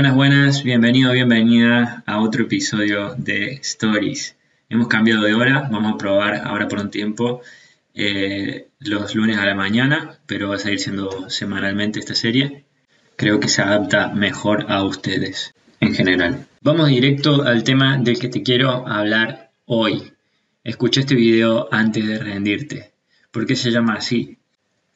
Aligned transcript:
Buenas, 0.00 0.16
buenas, 0.16 0.62
bienvenido, 0.62 1.12
bienvenida 1.12 2.02
a 2.06 2.22
otro 2.22 2.44
episodio 2.44 3.14
de 3.18 3.56
Stories. 3.56 4.34
Hemos 4.70 4.88
cambiado 4.88 5.24
de 5.24 5.34
hora, 5.34 5.68
vamos 5.70 5.92
a 5.92 5.98
probar 5.98 6.36
ahora 6.36 6.68
por 6.68 6.78
un 6.78 6.90
tiempo 6.90 7.42
eh, 7.92 8.68
los 8.78 9.14
lunes 9.14 9.36
a 9.36 9.44
la 9.44 9.54
mañana, 9.54 10.18
pero 10.24 10.48
va 10.48 10.54
a 10.54 10.58
seguir 10.58 10.80
siendo 10.80 11.28
semanalmente 11.28 11.98
esta 11.98 12.14
serie. 12.14 12.64
Creo 13.16 13.40
que 13.40 13.48
se 13.48 13.60
adapta 13.60 14.08
mejor 14.08 14.72
a 14.72 14.82
ustedes 14.84 15.52
en 15.80 15.94
general. 15.94 16.46
Vamos 16.62 16.88
directo 16.88 17.42
al 17.42 17.62
tema 17.62 17.98
del 17.98 18.18
que 18.18 18.28
te 18.28 18.42
quiero 18.42 18.88
hablar 18.88 19.50
hoy. 19.66 20.14
Escucha 20.64 21.00
este 21.00 21.14
video 21.14 21.68
antes 21.70 22.06
de 22.06 22.18
rendirte. 22.18 22.92
¿Por 23.30 23.44
qué 23.44 23.54
se 23.54 23.70
llama 23.70 23.96
así? 23.96 24.38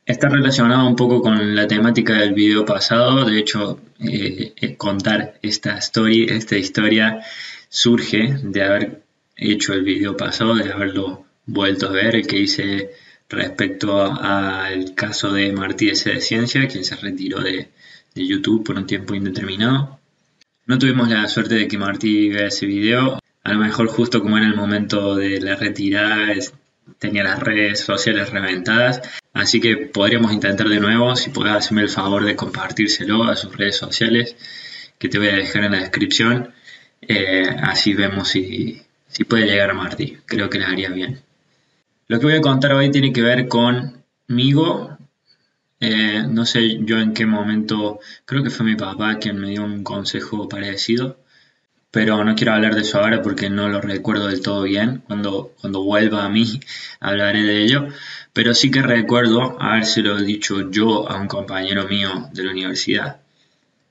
Está 0.07 0.29
relacionado 0.29 0.87
un 0.87 0.97
poco 0.97 1.23
con 1.23 1.55
la 1.55 1.67
temática 1.67 2.13
del 2.15 2.35
video 2.35 2.67
pasado. 2.67 3.25
De 3.25 3.39
hecho, 3.39 3.81
eh, 4.01 4.53
eh, 4.55 4.77
contar 4.77 5.39
esta 5.41 5.79
historia 6.59 7.21
surge 7.71 8.37
de 8.43 8.63
haber 8.63 9.03
hecho 9.35 9.73
el 9.73 9.83
video 9.83 10.15
pasado, 10.15 10.57
de 10.57 10.71
haberlo 10.71 11.25
vuelto 11.47 11.89
a 11.89 11.93
ver, 11.93 12.27
que 12.27 12.39
hice 12.39 12.91
respecto 13.31 14.03
al 14.03 14.95
caso 14.95 15.33
de 15.33 15.53
Martí 15.53 15.89
S. 15.89 16.11
de 16.11 16.21
Ciencia, 16.21 16.69
quien 16.69 16.85
se 16.85 16.97
retiró 16.97 17.41
de, 17.41 17.71
de, 18.15 18.27
YouTube 18.27 18.63
por 18.63 18.77
un 18.77 18.87
tiempo 18.87 19.15
indeterminado. 19.15 20.01
No 20.67 20.79
tuvimos 20.79 21.09
la 21.09 21.27
suerte 21.29 21.55
de 21.55 21.67
que 21.67 21.79
Martí 21.79 22.29
vea 22.29 22.49
ese 22.49 22.67
video. 22.67 23.19
A 23.43 23.53
lo 23.53 23.59
mejor 23.59 23.89
justo 23.89 24.21
como 24.21 24.37
era 24.37 24.47
el 24.47 24.55
momento 24.55 25.15
de 25.17 25.41
la 25.41 25.57
retirada, 25.57 26.33
tenía 26.99 27.25
las 27.25 27.41
redes 27.41 27.81
sociales 27.81 28.31
reventadas. 28.31 29.03
Así 29.33 29.61
que 29.61 29.77
podríamos 29.77 30.33
intentar 30.33 30.69
de 30.69 30.81
nuevo, 30.81 31.17
si 31.17 31.31
puedes 31.31 31.55
hacerme 31.55 31.83
el 31.83 31.89
favor 31.89 32.25
de 32.25 32.37
compartírselo 32.37 33.25
a 33.25 33.37
sus 33.37 33.57
redes 33.57 33.77
sociales, 33.77 34.37
que 34.99 35.09
te 35.09 35.19
voy 35.19 35.29
a 35.29 35.37
dejar 35.37 35.65
en 35.65 35.73
la 35.73 35.81
descripción. 35.81 36.53
Eh, 37.03 37.49
así 37.63 37.95
vemos 37.95 38.29
si, 38.29 38.83
si 39.09 39.25
puede 39.25 39.47
llegar 39.47 39.71
a 39.71 39.75
Martí. 39.75 40.19
Creo 40.27 40.49
que 40.49 40.59
les 40.59 40.69
haría 40.69 40.91
bien. 40.91 41.21
Lo 42.09 42.19
que 42.19 42.27
voy 42.27 42.37
a 42.37 42.41
contar 42.41 42.73
hoy 42.73 42.91
tiene 42.91 43.13
que 43.13 43.23
ver 43.23 43.49
conmigo. 43.49 44.97
Eh, 45.81 46.25
no 46.29 46.47
sé 46.47 46.79
yo 46.81 46.99
en 47.01 47.13
qué 47.13 47.27
momento, 47.27 48.01
creo 48.25 48.43
que 48.43 48.51
fue 48.51 48.65
mi 48.65 48.77
papá 48.77 49.19
quien 49.19 49.39
me 49.39 49.51
dio 49.51 49.65
un 49.65 49.83
consejo 49.83 50.49
parecido 50.49 51.24
pero 51.95 52.25
no 52.25 52.35
quiero 52.35 52.55
hablar 52.55 52.75
de 52.75 52.81
eso 52.81 52.99
ahora 52.99 53.23
porque 53.23 53.49
no 53.49 53.69
lo 53.69 53.81
recuerdo 53.81 54.27
del 54.27 54.43
todo 54.43 54.65
bien. 54.65 55.05
Cuando, 55.07 55.53
cuando 55.61 55.85
vuelva 55.85 56.25
a 56.25 56.29
mí 56.29 56.59
hablaré 56.99 57.45
de 57.45 57.63
ello. 57.63 57.87
Pero 58.33 58.53
sí 58.53 58.69
que 58.73 58.83
recuerdo 58.83 59.57
habérselo 59.63 60.17
dicho 60.17 60.73
yo 60.73 61.09
a 61.09 61.21
un 61.21 61.29
compañero 61.29 61.87
mío 61.87 62.29
de 62.33 62.43
la 62.43 62.51
universidad. 62.51 63.21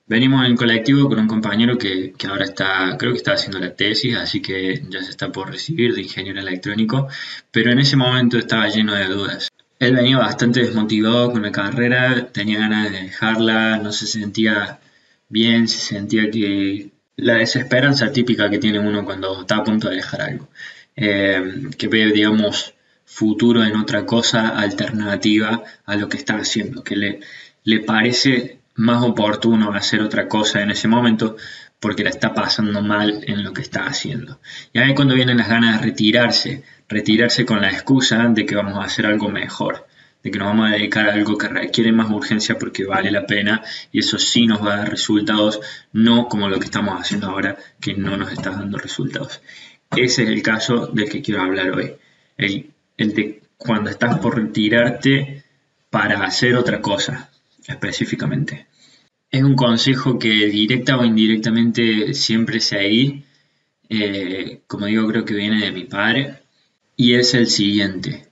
Venimos 0.06 0.46
en 0.46 0.58
colectivo 0.58 1.08
con 1.08 1.18
un 1.18 1.28
compañero 1.28 1.78
que, 1.78 2.12
que, 2.18 2.28
ahora 2.28 2.44
está, 2.44 2.98
creo 3.00 3.14
que 3.14 3.20
está 3.20 3.34
haciendo 3.36 3.60
la 3.60 3.74
tesis, 3.74 4.18
así 4.18 4.42
que 4.42 4.84
ya 4.90 5.02
se 5.02 5.12
está 5.12 5.32
por 5.32 5.50
recibir 5.50 5.96
de 5.96 6.02
ingeniero 6.02 6.42
electrónico, 6.42 7.08
pero 7.52 7.72
en 7.72 7.80
ese 7.80 7.96
momento 7.96 8.38
estaba 8.38 8.68
lleno 8.68 8.94
de 8.96 9.06
dudas. 9.06 9.48
Él 9.80 9.96
venía 9.96 10.18
bastante 10.18 10.60
desmotivado 10.60 11.32
con 11.32 11.42
la 11.42 11.54
carrera, 11.54 12.28
tenía 12.34 12.60
ganas 12.60 12.92
de 12.92 13.02
dejarla, 13.04 13.78
no 13.78 13.94
se 13.94 14.08
sentía 14.08 14.82
bien, 15.30 15.70
se 15.70 15.80
sentía 15.80 16.30
que, 16.30 16.92
la 17.16 17.36
desesperanza 17.36 18.12
típica 18.12 18.50
que 18.50 18.60
tiene 18.60 18.80
uno 18.80 19.06
cuando 19.06 19.42
está 19.42 19.58
a 19.58 19.64
punto 19.64 19.90
de 19.90 19.98
dejar 19.98 20.22
algo. 20.22 20.50
Eh, 20.96 21.70
que 21.78 21.88
ve, 21.88 22.12
digamos, 22.12 22.74
futuro 23.06 23.64
en 23.64 23.76
otra 23.76 24.06
cosa 24.06 24.50
alternativa 24.50 25.64
a 25.86 25.96
lo 25.96 26.10
que 26.10 26.18
está 26.18 26.36
haciendo, 26.38 26.84
que 26.84 26.96
le, 26.96 27.20
le 27.64 27.80
parece 27.80 28.60
más 28.76 29.04
oportuno 29.04 29.74
hacer 29.74 30.02
otra 30.02 30.28
cosa 30.28 30.62
en 30.62 30.72
ese 30.72 30.88
momento 30.88 31.36
porque 31.80 32.04
la 32.04 32.10
está 32.10 32.34
pasando 32.34 32.82
mal 32.82 33.24
en 33.28 33.44
lo 33.44 33.54
que 33.54 33.62
está 33.62 33.86
haciendo. 33.86 34.40
Y 34.72 34.80
ahí 34.80 34.96
cuando 34.96 35.16
vienen 35.16 35.38
las 35.38 35.50
ganas 35.50 35.80
de 35.80 35.86
retirarse, 35.86 36.64
retirarse 36.88 37.46
con 37.46 37.62
la 37.62 37.70
excusa 37.70 38.28
de 38.30 38.46
que 38.46 38.56
vamos 38.56 38.78
a 38.78 38.86
hacer 38.86 39.06
algo 39.06 39.30
mejor 39.30 39.86
de 40.24 40.32
que 40.32 40.40
nos 40.40 40.48
vamos 40.48 40.70
a 40.70 40.76
dedicar 40.76 41.10
a 41.10 41.14
algo 41.14 41.38
que 41.38 41.50
requiere 41.50 41.92
más 41.92 42.10
urgencia 42.10 42.58
porque 42.58 42.86
vale 42.86 43.12
la 43.12 43.28
pena 43.28 43.62
y 43.92 44.00
eso 44.00 44.18
sí 44.18 44.48
nos 44.48 44.66
va 44.66 44.74
a 44.74 44.78
dar 44.78 44.90
resultados, 44.90 45.60
no 45.92 46.30
como 46.30 46.48
lo 46.48 46.60
que 46.60 46.66
estamos 46.66 47.00
haciendo 47.00 47.28
ahora 47.28 47.58
que 47.80 47.94
no 47.94 48.16
nos 48.16 48.32
está 48.32 48.52
dando 48.52 48.78
resultados. 48.78 49.42
Ese 49.96 50.24
es 50.24 50.30
el 50.30 50.42
caso 50.42 50.88
del 50.88 51.10
que 51.10 51.22
quiero 51.22 51.42
hablar 51.42 51.72
hoy. 51.72 51.94
El, 52.38 52.72
el 52.98 53.14
de 53.14 53.42
cuando 53.58 53.90
estás 53.90 54.18
por 54.20 54.38
retirarte 54.38 55.44
para 55.90 56.24
hacer 56.24 56.56
otra 56.56 56.82
cosa 56.82 57.30
específicamente. 57.68 58.68
Es 59.30 59.44
un 59.44 59.56
consejo 59.56 60.18
que 60.18 60.48
directa 60.48 60.98
o 60.98 61.06
indirectamente 61.06 62.14
siempre 62.14 62.60
seguí. 62.60 63.26
Eh, 63.90 64.62
como 64.68 64.86
digo, 64.86 65.08
creo 65.08 65.26
que 65.26 65.34
viene 65.34 65.66
de 65.66 65.72
mi 65.72 65.84
padre. 65.84 66.40
Y 66.96 67.16
es 67.16 67.34
el 67.34 67.48
siguiente 67.48 68.28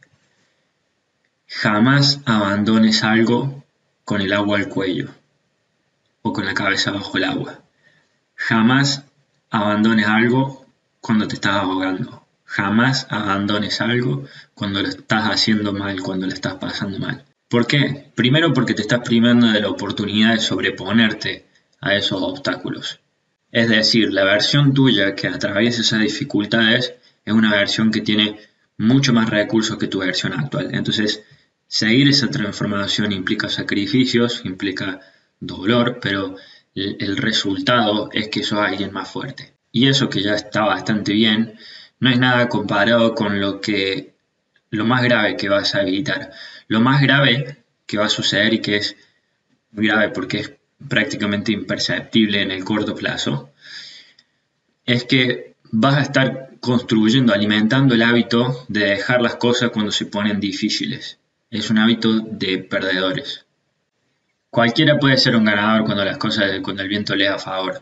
Jamás 1.54 2.22
abandones 2.26 3.04
algo 3.04 3.66
con 4.06 4.22
el 4.22 4.32
agua 4.32 4.58
al 4.58 4.70
cuello 4.70 5.10
o 6.22 6.32
con 6.32 6.46
la 6.46 6.54
cabeza 6.54 6.92
bajo 6.92 7.18
el 7.18 7.26
agua. 7.26 7.60
Jamás 8.36 9.04
abandones 9.50 10.08
algo 10.08 10.66
cuando 11.02 11.28
te 11.28 11.36
estás 11.36 11.58
ahogando. 11.58 12.26
Jamás 12.46 13.06
abandones 13.10 13.82
algo 13.82 14.26
cuando 14.56 14.82
lo 14.82 14.88
estás 14.88 15.30
haciendo 15.30 15.74
mal, 15.74 16.02
cuando 16.02 16.26
lo 16.26 16.34
estás 16.34 16.56
pasando 16.56 17.00
mal. 17.00 17.26
¿Por 17.50 17.68
qué? 17.68 18.12
Primero 18.16 18.54
porque 18.54 18.74
te 18.74 18.82
estás 18.82 19.02
privando 19.02 19.48
de 19.48 19.60
la 19.60 19.70
oportunidad 19.70 20.32
de 20.32 20.40
sobreponerte 20.40 21.48
a 21.82 21.96
esos 21.96 22.22
obstáculos. 22.24 23.02
Es 23.52 23.68
decir, 23.68 24.14
la 24.14 24.24
versión 24.24 24.74
tuya 24.74 25.16
que 25.16 25.28
atraviesa 25.28 25.82
esas 25.82 26.00
dificultades 26.00 26.96
es 27.26 27.34
una 27.34 27.52
versión 27.52 27.92
que 27.92 28.00
tiene 28.00 28.40
mucho 28.78 29.14
más 29.14 29.30
recursos 29.30 29.78
que 29.78 29.88
tu 29.88 30.00
versión 30.00 30.34
actual. 30.34 30.70
Entonces, 30.74 31.24
Seguir 31.74 32.10
esa 32.10 32.30
transformación 32.30 33.14
implica 33.14 33.48
sacrificios, 33.48 34.42
implica 34.44 35.00
dolor, 35.40 36.00
pero 36.02 36.36
el, 36.76 37.16
resultado 37.16 38.10
es 38.12 38.28
que 38.28 38.44
sos 38.44 38.60
alguien 38.60 38.92
más 38.92 39.10
fuerte. 39.10 39.54
Y 39.72 39.88
eso 39.88 40.10
que 40.10 40.22
ya 40.22 40.36
está 40.36 40.66
bastante 40.66 41.14
bien, 41.14 41.58
no 42.02 42.10
es 42.10 42.20
nada 42.20 42.50
comparado 42.50 43.16
con 43.16 43.40
lo 43.40 43.62
que 43.62 44.16
lo 44.70 44.84
más 44.84 45.02
grave 45.02 45.38
que 45.38 45.48
vas 45.48 45.74
a 45.74 45.84
evitar. 45.84 46.34
Lo 46.68 46.82
más 46.82 47.02
grave 47.02 47.64
que 47.86 47.98
va 47.98 48.08
a 48.08 48.10
suceder 48.10 48.54
y 48.54 48.60
que 48.60 48.76
es 48.76 48.98
muy 49.72 49.88
grave 49.88 50.10
porque 50.10 50.40
es 50.40 50.52
prácticamente 50.90 51.54
imperceptible 51.54 52.42
en 52.42 52.52
el 52.52 52.66
corto 52.66 52.96
plazo, 52.96 53.50
es 54.86 55.06
que 55.06 55.56
vas 55.72 55.96
a 55.96 56.02
estar 56.02 56.50
construyendo, 56.60 57.34
alimentando 57.34 57.96
el 57.96 58.02
hábito 58.02 58.66
de 58.68 58.88
dejar 58.88 59.22
las 59.22 59.38
cosas 59.38 59.70
cuando 59.70 59.94
se 59.94 60.06
ponen 60.06 60.42
difíciles 60.42 61.21
es 61.52 61.70
un 61.70 61.78
hábito 61.78 62.20
de 62.20 62.60
perdedores. 62.60 63.46
Cualquiera 64.50 64.98
puede 64.98 65.18
ser 65.18 65.36
un 65.36 65.44
ganador 65.44 65.84
cuando 65.86 66.06
las 66.06 66.18
cosas, 66.18 66.50
cuando 66.64 66.82
el 66.82 66.88
viento 66.88 67.16
le 67.16 67.26
da 67.26 67.38
favor. 67.38 67.82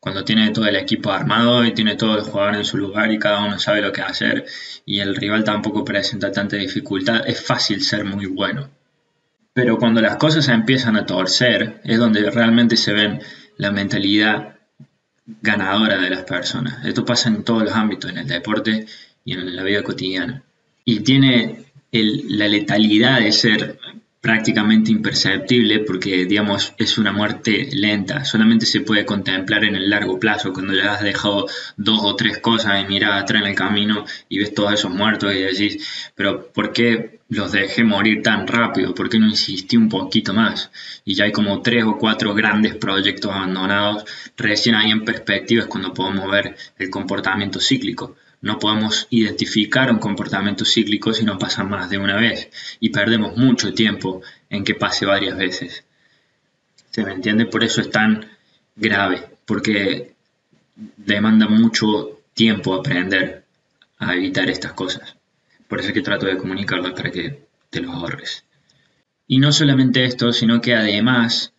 Cuando 0.00 0.24
tiene 0.24 0.50
todo 0.50 0.66
el 0.66 0.76
equipo 0.76 1.10
armado 1.10 1.64
y 1.64 1.72
tiene 1.72 1.96
todos 1.96 2.16
los 2.16 2.28
jugadores 2.28 2.58
en 2.58 2.64
su 2.64 2.76
lugar 2.76 3.10
y 3.12 3.18
cada 3.18 3.44
uno 3.44 3.58
sabe 3.58 3.82
lo 3.82 3.92
que 3.92 4.02
hacer 4.02 4.44
y 4.84 5.00
el 5.00 5.16
rival 5.16 5.44
tampoco 5.44 5.84
presenta 5.84 6.30
tanta 6.30 6.56
dificultad, 6.56 7.28
es 7.28 7.44
fácil 7.44 7.82
ser 7.82 8.04
muy 8.04 8.26
bueno. 8.26 8.68
Pero 9.52 9.78
cuando 9.78 10.00
las 10.00 10.16
cosas 10.16 10.48
empiezan 10.48 10.96
a 10.96 11.06
torcer, 11.06 11.80
es 11.84 11.98
donde 11.98 12.30
realmente 12.30 12.76
se 12.76 12.92
ven 12.92 13.20
la 13.56 13.72
mentalidad 13.72 14.56
ganadora 15.26 15.98
de 15.98 16.10
las 16.10 16.22
personas. 16.22 16.84
Esto 16.84 17.04
pasa 17.04 17.28
en 17.28 17.42
todos 17.42 17.64
los 17.64 17.72
ámbitos, 17.72 18.10
en 18.10 18.18
el 18.18 18.28
deporte 18.28 18.86
y 19.24 19.32
en 19.32 19.54
la 19.54 19.62
vida 19.64 19.82
cotidiana. 19.82 20.42
Y 20.84 21.00
tiene 21.00 21.67
la 21.92 22.48
letalidad 22.48 23.20
de 23.20 23.32
ser 23.32 23.78
prácticamente 24.20 24.90
imperceptible 24.90 25.80
porque, 25.80 26.26
digamos, 26.26 26.74
es 26.76 26.98
una 26.98 27.12
muerte 27.12 27.68
lenta. 27.72 28.24
Solamente 28.24 28.66
se 28.66 28.80
puede 28.80 29.06
contemplar 29.06 29.64
en 29.64 29.76
el 29.76 29.88
largo 29.88 30.18
plazo, 30.18 30.52
cuando 30.52 30.74
ya 30.74 30.92
has 30.92 31.02
dejado 31.02 31.46
dos 31.76 32.00
o 32.02 32.16
tres 32.16 32.38
cosas 32.38 32.82
y 32.82 32.86
miras 32.88 33.22
atrás 33.22 33.42
en 33.42 33.48
el 33.48 33.54
camino 33.54 34.04
y 34.28 34.38
ves 34.38 34.54
todos 34.54 34.74
esos 34.74 34.90
muertos 34.90 35.34
y 35.34 35.40
decís, 35.40 36.12
pero 36.14 36.52
¿por 36.52 36.72
qué 36.72 37.20
los 37.28 37.52
dejé 37.52 37.84
morir 37.84 38.22
tan 38.22 38.46
rápido? 38.46 38.94
¿Por 38.94 39.08
qué 39.08 39.18
no 39.18 39.28
insistí 39.28 39.76
un 39.76 39.88
poquito 39.88 40.34
más? 40.34 40.70
Y 41.04 41.14
ya 41.14 41.24
hay 41.24 41.32
como 41.32 41.62
tres 41.62 41.84
o 41.84 41.96
cuatro 41.96 42.34
grandes 42.34 42.74
proyectos 42.74 43.32
abandonados. 43.32 44.04
Recién 44.36 44.74
ahí 44.74 44.90
en 44.90 45.04
perspectiva 45.04 45.62
es 45.62 45.68
cuando 45.68 45.94
podemos 45.94 46.28
ver 46.30 46.56
el 46.78 46.90
comportamiento 46.90 47.60
cíclico 47.60 48.16
no 48.40 48.58
podemos 48.58 49.06
identificar 49.10 49.90
un 49.90 49.98
comportamiento 49.98 50.64
cíclico 50.64 51.12
si 51.12 51.24
no 51.24 51.38
pasa 51.38 51.64
más 51.64 51.90
de 51.90 51.98
una 51.98 52.16
vez 52.16 52.50
y 52.80 52.90
perdemos 52.90 53.36
mucho 53.36 53.74
tiempo 53.74 54.22
en 54.48 54.64
que 54.64 54.74
pase 54.74 55.06
varias 55.06 55.36
veces. 55.36 55.84
¿Se 56.90 57.04
me 57.04 57.12
entiende? 57.12 57.46
Por 57.46 57.64
eso 57.64 57.80
es 57.80 57.90
tan 57.90 58.26
grave, 58.76 59.24
porque 59.44 60.14
demanda 60.96 61.48
mucho 61.48 62.20
tiempo 62.34 62.74
aprender 62.74 63.44
a 63.98 64.14
evitar 64.14 64.48
estas 64.48 64.72
cosas. 64.72 65.16
Por 65.66 65.80
eso 65.80 65.88
es 65.88 65.94
que 65.94 66.02
trato 66.02 66.26
de 66.26 66.38
comunicarlo 66.38 66.94
para 66.94 67.10
que 67.10 67.42
te 67.70 67.80
lo 67.80 67.92
ahorres. 67.92 68.44
Y 69.26 69.38
no 69.38 69.52
solamente 69.52 70.04
esto, 70.04 70.32
sino 70.32 70.60
que 70.60 70.74
además 70.74 71.52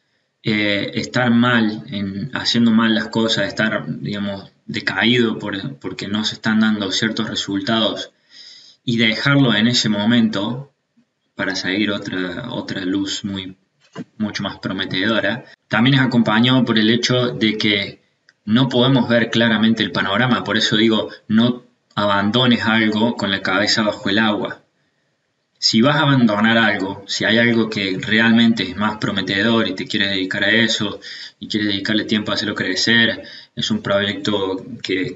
eh, 0.43 0.91
estar 0.95 1.31
mal, 1.31 1.83
en, 1.87 2.31
haciendo 2.33 2.71
mal 2.71 2.95
las 2.95 3.09
cosas, 3.09 3.47
estar, 3.47 3.85
digamos, 3.87 4.51
decaído 4.65 5.37
por, 5.39 5.77
porque 5.77 6.07
no 6.07 6.23
se 6.23 6.35
están 6.35 6.61
dando 6.61 6.91
ciertos 6.91 7.29
resultados 7.29 8.11
y 8.83 8.97
dejarlo 8.97 9.53
en 9.53 9.67
ese 9.67 9.89
momento 9.89 10.71
para 11.35 11.55
seguir 11.55 11.91
otra, 11.91 12.51
otra 12.51 12.81
luz 12.85 13.23
muy, 13.23 13.57
mucho 14.17 14.43
más 14.43 14.59
prometedora, 14.59 15.45
también 15.67 15.95
es 15.95 16.01
acompañado 16.01 16.63
por 16.65 16.77
el 16.77 16.89
hecho 16.89 17.29
de 17.29 17.57
que 17.57 18.01
no 18.45 18.69
podemos 18.69 19.07
ver 19.07 19.29
claramente 19.29 19.83
el 19.83 19.91
panorama, 19.91 20.43
por 20.43 20.57
eso 20.57 20.75
digo, 20.75 21.09
no 21.27 21.63
abandones 21.95 22.63
algo 22.65 23.15
con 23.15 23.31
la 23.31 23.41
cabeza 23.41 23.83
bajo 23.83 24.09
el 24.09 24.19
agua. 24.19 24.61
Si 25.59 25.81
vas 25.81 25.97
a 25.97 26.01
abandonar 26.03 26.57
algo, 26.57 27.03
si 27.07 27.25
hay 27.25 27.37
algo 27.37 27.69
que 27.69 27.97
realmente 27.99 28.63
es 28.63 28.75
más 28.77 28.97
prometedor 28.97 29.67
y 29.67 29.75
te 29.75 29.85
quieres 29.87 30.11
dedicar 30.11 30.43
a 30.45 30.51
eso 30.51 30.99
y 31.39 31.47
quieres 31.47 31.69
dedicarle 31.69 32.05
tiempo 32.05 32.31
a 32.31 32.35
hacerlo 32.35 32.55
crecer, 32.55 33.23
es 33.55 33.69
un 33.69 33.81
proyecto 33.81 34.65
que, 34.81 35.15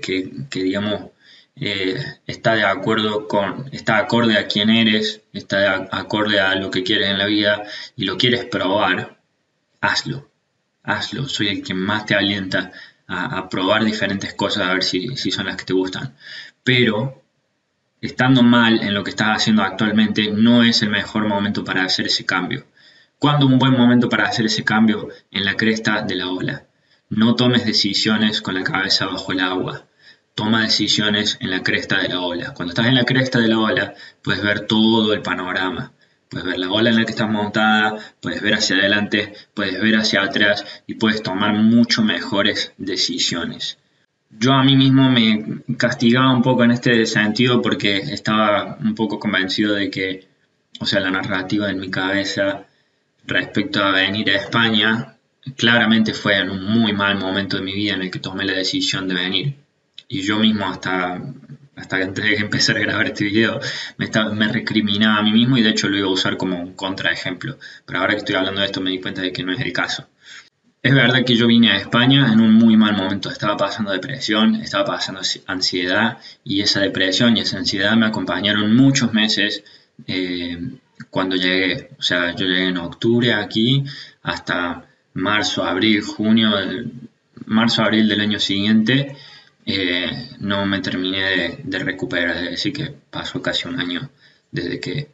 digamos, 0.51 1.11
eh, 1.55 1.97
está 2.27 2.55
de 2.55 2.63
acuerdo 2.65 3.27
con, 3.27 3.69
está 3.71 3.97
acorde 3.97 4.37
a 4.37 4.47
quién 4.47 4.69
eres, 4.69 5.21
está 5.33 5.59
de 5.59 5.87
acorde 5.91 6.39
a 6.39 6.55
lo 6.55 6.69
que 6.71 6.83
quieres 6.83 7.09
en 7.09 7.19
la 7.19 7.25
vida 7.25 7.63
y 7.95 8.05
lo 8.05 8.17
quieres 8.17 8.45
probar, 8.45 9.19
hazlo, 9.81 10.29
hazlo. 10.83 11.27
Soy 11.29 11.47
el 11.47 11.63
que 11.63 11.73
más 11.73 12.05
te 12.05 12.15
alienta 12.15 12.71
a, 13.07 13.49
probar 13.49 13.85
diferentes 13.85 14.33
cosas 14.33 14.67
a 14.67 14.73
ver 14.73 14.83
si, 14.83 15.15
si 15.17 15.31
son 15.31 15.45
las 15.45 15.55
que 15.57 15.65
te 15.65 15.73
gustan 15.73 16.15
pero 16.63 17.22
estando 18.03 18.43
mal 18.43 18.83
en 18.83 18.93
lo 18.93 19.01
que 19.01 19.11
estás 19.11 19.37
haciendo 19.37 19.63
actualmente, 19.63 20.29
no 20.29 20.61
es 20.61 20.81
el 20.81 20.89
mejor 20.89 21.25
momento 21.25 21.63
para 21.63 21.85
hacer 21.85 22.07
ese 22.07 22.25
cambio. 22.25 22.65
¿Cuándo 23.17 23.45
un 23.45 23.57
buen 23.57 23.71
momento 23.71 24.09
para 24.09 24.25
hacer 24.25 24.45
ese 24.45 24.65
cambio? 24.65 25.07
En 25.31 25.45
la 25.45 25.55
cresta 25.55 26.01
de 26.01 26.15
la 26.15 26.27
ola. 26.27 26.65
No 27.09 27.35
tomes 27.35 27.65
decisiones 27.65 28.41
con 28.41 28.55
la 28.55 28.63
cabeza 28.63 29.05
bajo 29.05 29.31
el 29.31 29.39
agua. 29.39 29.85
Toma 30.35 30.63
decisiones 30.63 31.37
en 31.39 31.49
la 31.49 31.63
cresta 31.63 32.01
de 32.01 32.09
la 32.09 32.19
ola. 32.19 32.53
Cuando 32.53 32.73
estás 32.73 32.87
en 32.87 32.95
la 32.95 33.05
cresta 33.05 33.39
de 33.39 33.47
la 33.47 33.59
ola, 33.59 33.93
puedes 34.21 34.43
ver 34.43 34.67
todo 34.67 35.13
el 35.13 35.21
panorama. 35.21 35.93
Puedes 36.27 36.45
ver 36.45 36.59
la 36.59 36.71
ola 36.71 36.89
en 36.89 36.97
la 36.97 37.05
que 37.05 37.11
estás 37.11 37.29
montada, 37.29 37.99
puedes 38.19 38.41
ver 38.41 38.55
hacia 38.55 38.75
adelante, 38.75 39.33
puedes 39.53 39.79
ver 39.79 39.95
hacia 39.95 40.23
atrás 40.23 40.65
y 40.87 40.95
puedes 40.95 41.23
tomar 41.23 41.53
mucho 41.53 42.01
mejores 42.01 42.73
decisiones 42.77 43.77
yo 44.39 44.53
a 44.53 44.63
mí 44.63 44.75
mismo 44.75 45.09
me 45.09 45.63
castigaba 45.77 46.33
un 46.33 46.41
poco 46.41 46.63
en 46.63 46.71
este 46.71 47.05
sentido 47.05 47.61
porque 47.61 47.97
estaba 47.97 48.77
un 48.79 48.95
poco 48.95 49.19
convencido 49.19 49.75
de 49.75 49.89
que, 49.89 50.27
o 50.79 50.85
sea, 50.85 50.99
la 50.99 51.11
narrativa 51.11 51.69
en 51.69 51.79
mi 51.79 51.89
cabeza 51.89 52.65
respecto 53.25 53.83
a 53.83 53.91
venir 53.91 54.29
a 54.29 54.35
España 54.35 55.17
claramente 55.57 56.13
fue 56.13 56.37
en 56.37 56.49
un 56.49 56.63
muy 56.63 56.93
mal 56.93 57.17
momento 57.17 57.57
de 57.57 57.63
mi 57.63 57.73
vida 57.73 57.93
en 57.93 58.03
el 58.03 58.11
que 58.11 58.19
tomé 58.19 58.45
la 58.45 58.53
decisión 58.53 59.07
de 59.07 59.15
venir. 59.15 59.55
Y 60.07 60.21
yo 60.21 60.37
mismo 60.39 60.65
hasta, 60.67 61.21
hasta 61.75 61.97
antes 61.97 62.23
de 62.23 62.35
empezar 62.35 62.77
a 62.77 62.81
grabar 62.81 63.07
este 63.07 63.25
video 63.25 63.59
me, 63.97 64.09
me 64.33 64.47
recriminaba 64.47 65.17
a 65.17 65.23
mí 65.23 65.31
mismo 65.31 65.57
y 65.57 65.63
de 65.63 65.69
hecho 65.69 65.89
lo 65.89 65.97
iba 65.97 66.07
a 66.07 66.11
usar 66.11 66.37
como 66.37 66.59
un 66.59 66.73
contraejemplo. 66.73 67.57
Pero 67.85 67.99
ahora 67.99 68.13
que 68.13 68.19
estoy 68.19 68.35
hablando 68.35 68.61
de 68.61 68.67
esto 68.67 68.81
me 68.81 68.91
di 68.91 69.01
cuenta 69.01 69.21
de 69.21 69.31
que 69.31 69.43
no 69.43 69.53
es 69.53 69.59
el 69.59 69.73
caso. 69.73 70.07
Es 70.83 70.93
verdad 70.93 71.23
que 71.25 71.37
yo 71.37 71.47
vine 71.47 71.71
a 71.71 71.77
España 71.77 72.33
en 72.33 72.41
un 72.41 72.53
muy 72.53 72.75
mal 72.75 72.97
momento, 72.97 73.29
estaba 73.29 73.55
pasando 73.55 73.93
depresión, 73.93 74.55
estaba 74.55 74.83
pasando 74.83 75.21
ansiedad 75.47 76.17
y 76.43 76.59
esa 76.59 76.81
depresión 76.81 77.37
y 77.37 77.39
esa 77.39 77.57
ansiedad 77.57 77.95
me 77.95 78.05
acompañaron 78.05 78.75
muchos 78.75 79.13
meses 79.13 79.63
eh, 80.07 80.59
cuando 81.09 81.37
llegué. 81.37 81.89
O 81.97 82.01
sea, 82.01 82.35
yo 82.35 82.45
llegué 82.45 82.67
en 82.67 82.77
octubre 82.77 83.33
aquí 83.33 83.85
hasta 84.23 84.85
marzo, 85.13 85.63
abril, 85.63 86.01
junio, 86.01 86.51
marzo, 87.45 87.81
abril 87.81 88.09
del 88.09 88.19
año 88.19 88.39
siguiente 88.39 89.15
eh, 89.65 90.31
no 90.39 90.65
me 90.65 90.81
terminé 90.81 91.21
de, 91.21 91.59
de 91.63 91.79
recuperar, 91.79 92.43
es 92.43 92.51
decir, 92.51 92.73
que 92.73 92.93
pasó 93.09 93.41
casi 93.41 93.69
un 93.69 93.79
año 93.79 94.09
desde 94.51 94.81
que 94.81 95.09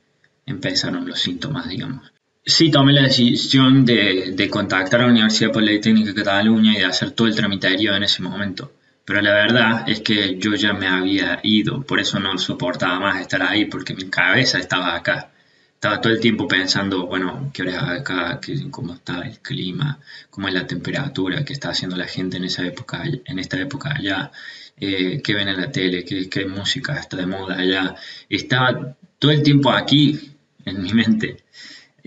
empezaron 0.48 1.08
los 1.08 1.20
síntomas, 1.20 1.70
digamos. 1.70 2.12
Sí, 2.50 2.72
tomé 2.72 2.94
la 2.94 3.04
decisión 3.04 3.86
de, 3.86 4.50
contactar 4.50 5.02
a 5.02 5.04
la 5.04 5.12
Universidad 5.12 5.52
Politécnica 5.52 6.08
de 6.10 6.16
Cataluña 6.16 6.74
y 6.74 6.80
de 6.80 6.86
hacer 6.86 7.12
todo 7.12 7.28
el 7.28 7.36
tramitario 7.36 7.96
en 7.96 8.02
ese 8.02 8.24
momento. 8.24 8.74
Pero 9.06 9.22
la 9.22 9.34
verdad 9.34 9.88
es 9.88 10.02
que 10.02 10.38
yo 10.40 10.56
ya 10.56 10.74
me 10.74 10.88
había 10.88 11.40
ido, 11.44 11.84
por 11.84 12.00
eso 12.00 12.20
no 12.20 12.36
soportaba 12.40 13.00
más 13.00 13.22
estar 13.22 13.44
ahí, 13.44 13.66
porque 13.66 13.94
mi 13.94 14.10
cabeza 14.10 14.58
estaba 14.58 14.96
acá. 14.96 15.32
Estaba 15.76 16.02
todo 16.02 16.12
el 16.12 16.20
tiempo 16.20 16.48
pensando, 16.48 17.06
bueno, 17.06 17.52
¿qué 17.54 17.62
hora 17.62 17.72
es 17.72 18.02
acá? 18.02 18.40
¿Cómo 18.72 18.96
está 18.96 19.22
el 19.22 19.40
clima? 19.40 20.00
¿Cómo 20.32 20.48
es 20.48 20.54
la 20.56 20.66
temperatura? 20.66 21.46
¿Qué 21.46 21.54
está 21.54 21.70
haciendo 21.70 21.98
la 21.98 22.08
gente 22.08 22.38
en 22.38 22.46
esa 22.46 22.66
época, 22.66 23.04
en 23.26 23.38
esta 23.38 23.62
época 23.62 23.94
allá? 23.96 24.32
Eh, 24.76 25.22
¿Qué 25.24 25.36
ven 25.36 25.50
en 25.50 25.62
la 25.62 25.72
tele? 25.72 26.04
¿Qué, 26.04 26.28
¿Qué 26.28 26.46
música 26.48 26.98
está 26.98 27.16
de 27.18 27.28
moda 27.28 27.60
allá? 27.60 27.96
Estaba 28.28 28.96
todo 29.20 29.32
el 29.32 29.44
tiempo 29.44 29.72
aquí, 29.72 30.32
en 30.66 30.82
mi 30.82 30.94
mente. 30.94 31.44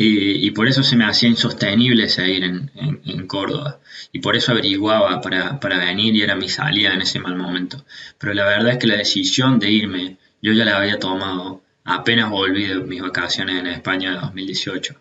Y, 0.04 0.50
por 0.50 0.66
eso 0.66 0.82
se 0.82 0.96
me 0.96 1.04
hacía 1.04 1.28
insostenible 1.28 2.08
seguir 2.08 2.42
en, 2.42 2.70
en, 2.74 3.26
Córdoba. 3.28 3.78
Y 4.10 4.18
por 4.18 4.34
eso 4.34 4.50
averiguaba 4.50 5.20
para, 5.20 5.60
para, 5.60 5.78
venir 5.78 6.16
y 6.16 6.22
era 6.22 6.34
mi 6.34 6.48
salida 6.48 6.92
en 6.92 7.02
ese 7.02 7.20
mal 7.20 7.36
momento. 7.36 7.84
Pero 8.18 8.34
la 8.34 8.44
verdad 8.44 8.72
es 8.72 8.78
que 8.78 8.88
la 8.88 8.96
decisión 8.96 9.60
de 9.60 9.70
irme 9.70 10.16
yo 10.40 10.52
ya 10.52 10.64
la 10.64 10.76
había 10.76 10.98
tomado 10.98 11.62
apenas 11.84 12.30
volví 12.30 12.66
de 12.66 12.80
mis 12.80 13.00
vacaciones 13.00 13.60
en 13.60 13.68
España 13.68 14.10
de 14.10 14.18
2018. 14.18 14.94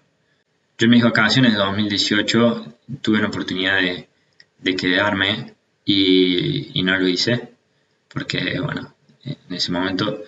Yo 0.77 0.86
en 0.86 0.92
mis 0.92 1.03
vacaciones 1.03 1.53
de 1.53 1.57
2018 1.57 2.77
tuve 3.01 3.21
la 3.21 3.27
oportunidad 3.27 3.81
de, 3.81 4.07
de 4.59 4.75
quedarme 4.75 5.56
y, 5.83 6.80
y 6.80 6.83
no 6.83 6.95
lo 6.98 7.07
hice. 7.07 7.50
Porque, 8.07 8.59
bueno, 8.59 8.94
en 9.24 9.56
ese 9.56 9.71
momento 9.71 10.21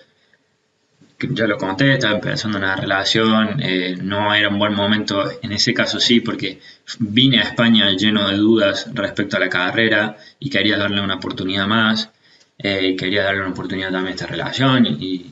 ya 1.19 1.47
lo 1.47 1.57
conté, 1.57 1.93
estaba 1.93 2.15
empezando 2.15 2.57
una 2.57 2.75
relación, 2.75 3.61
eh, 3.61 3.95
no 4.01 4.33
era 4.33 4.49
un 4.49 4.59
buen 4.59 4.73
momento, 4.73 5.31
en 5.41 5.51
ese 5.51 5.73
caso 5.73 5.99
sí, 5.99 6.19
porque 6.19 6.59
vine 6.99 7.39
a 7.39 7.43
España 7.43 7.89
lleno 7.91 8.27
de 8.27 8.37
dudas 8.37 8.89
respecto 8.93 9.37
a 9.37 9.39
la 9.39 9.49
carrera 9.49 10.17
y 10.39 10.49
quería 10.49 10.77
darle 10.77 11.01
una 11.01 11.15
oportunidad 11.15 11.67
más, 11.67 12.09
eh, 12.57 12.95
quería 12.97 13.23
darle 13.23 13.41
una 13.41 13.51
oportunidad 13.51 13.91
también 13.91 14.13
a 14.13 14.15
esta 14.15 14.27
relación 14.27 14.85
y, 14.85 15.29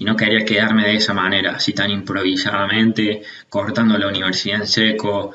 no 0.00 0.16
quería 0.16 0.46
quedarme 0.46 0.84
de 0.84 0.94
esa 0.94 1.12
manera, 1.12 1.56
así 1.56 1.74
tan 1.74 1.90
improvisadamente, 1.90 3.22
cortando 3.50 3.98
la 3.98 4.08
universidad 4.08 4.62
en 4.62 4.66
seco. 4.66 5.32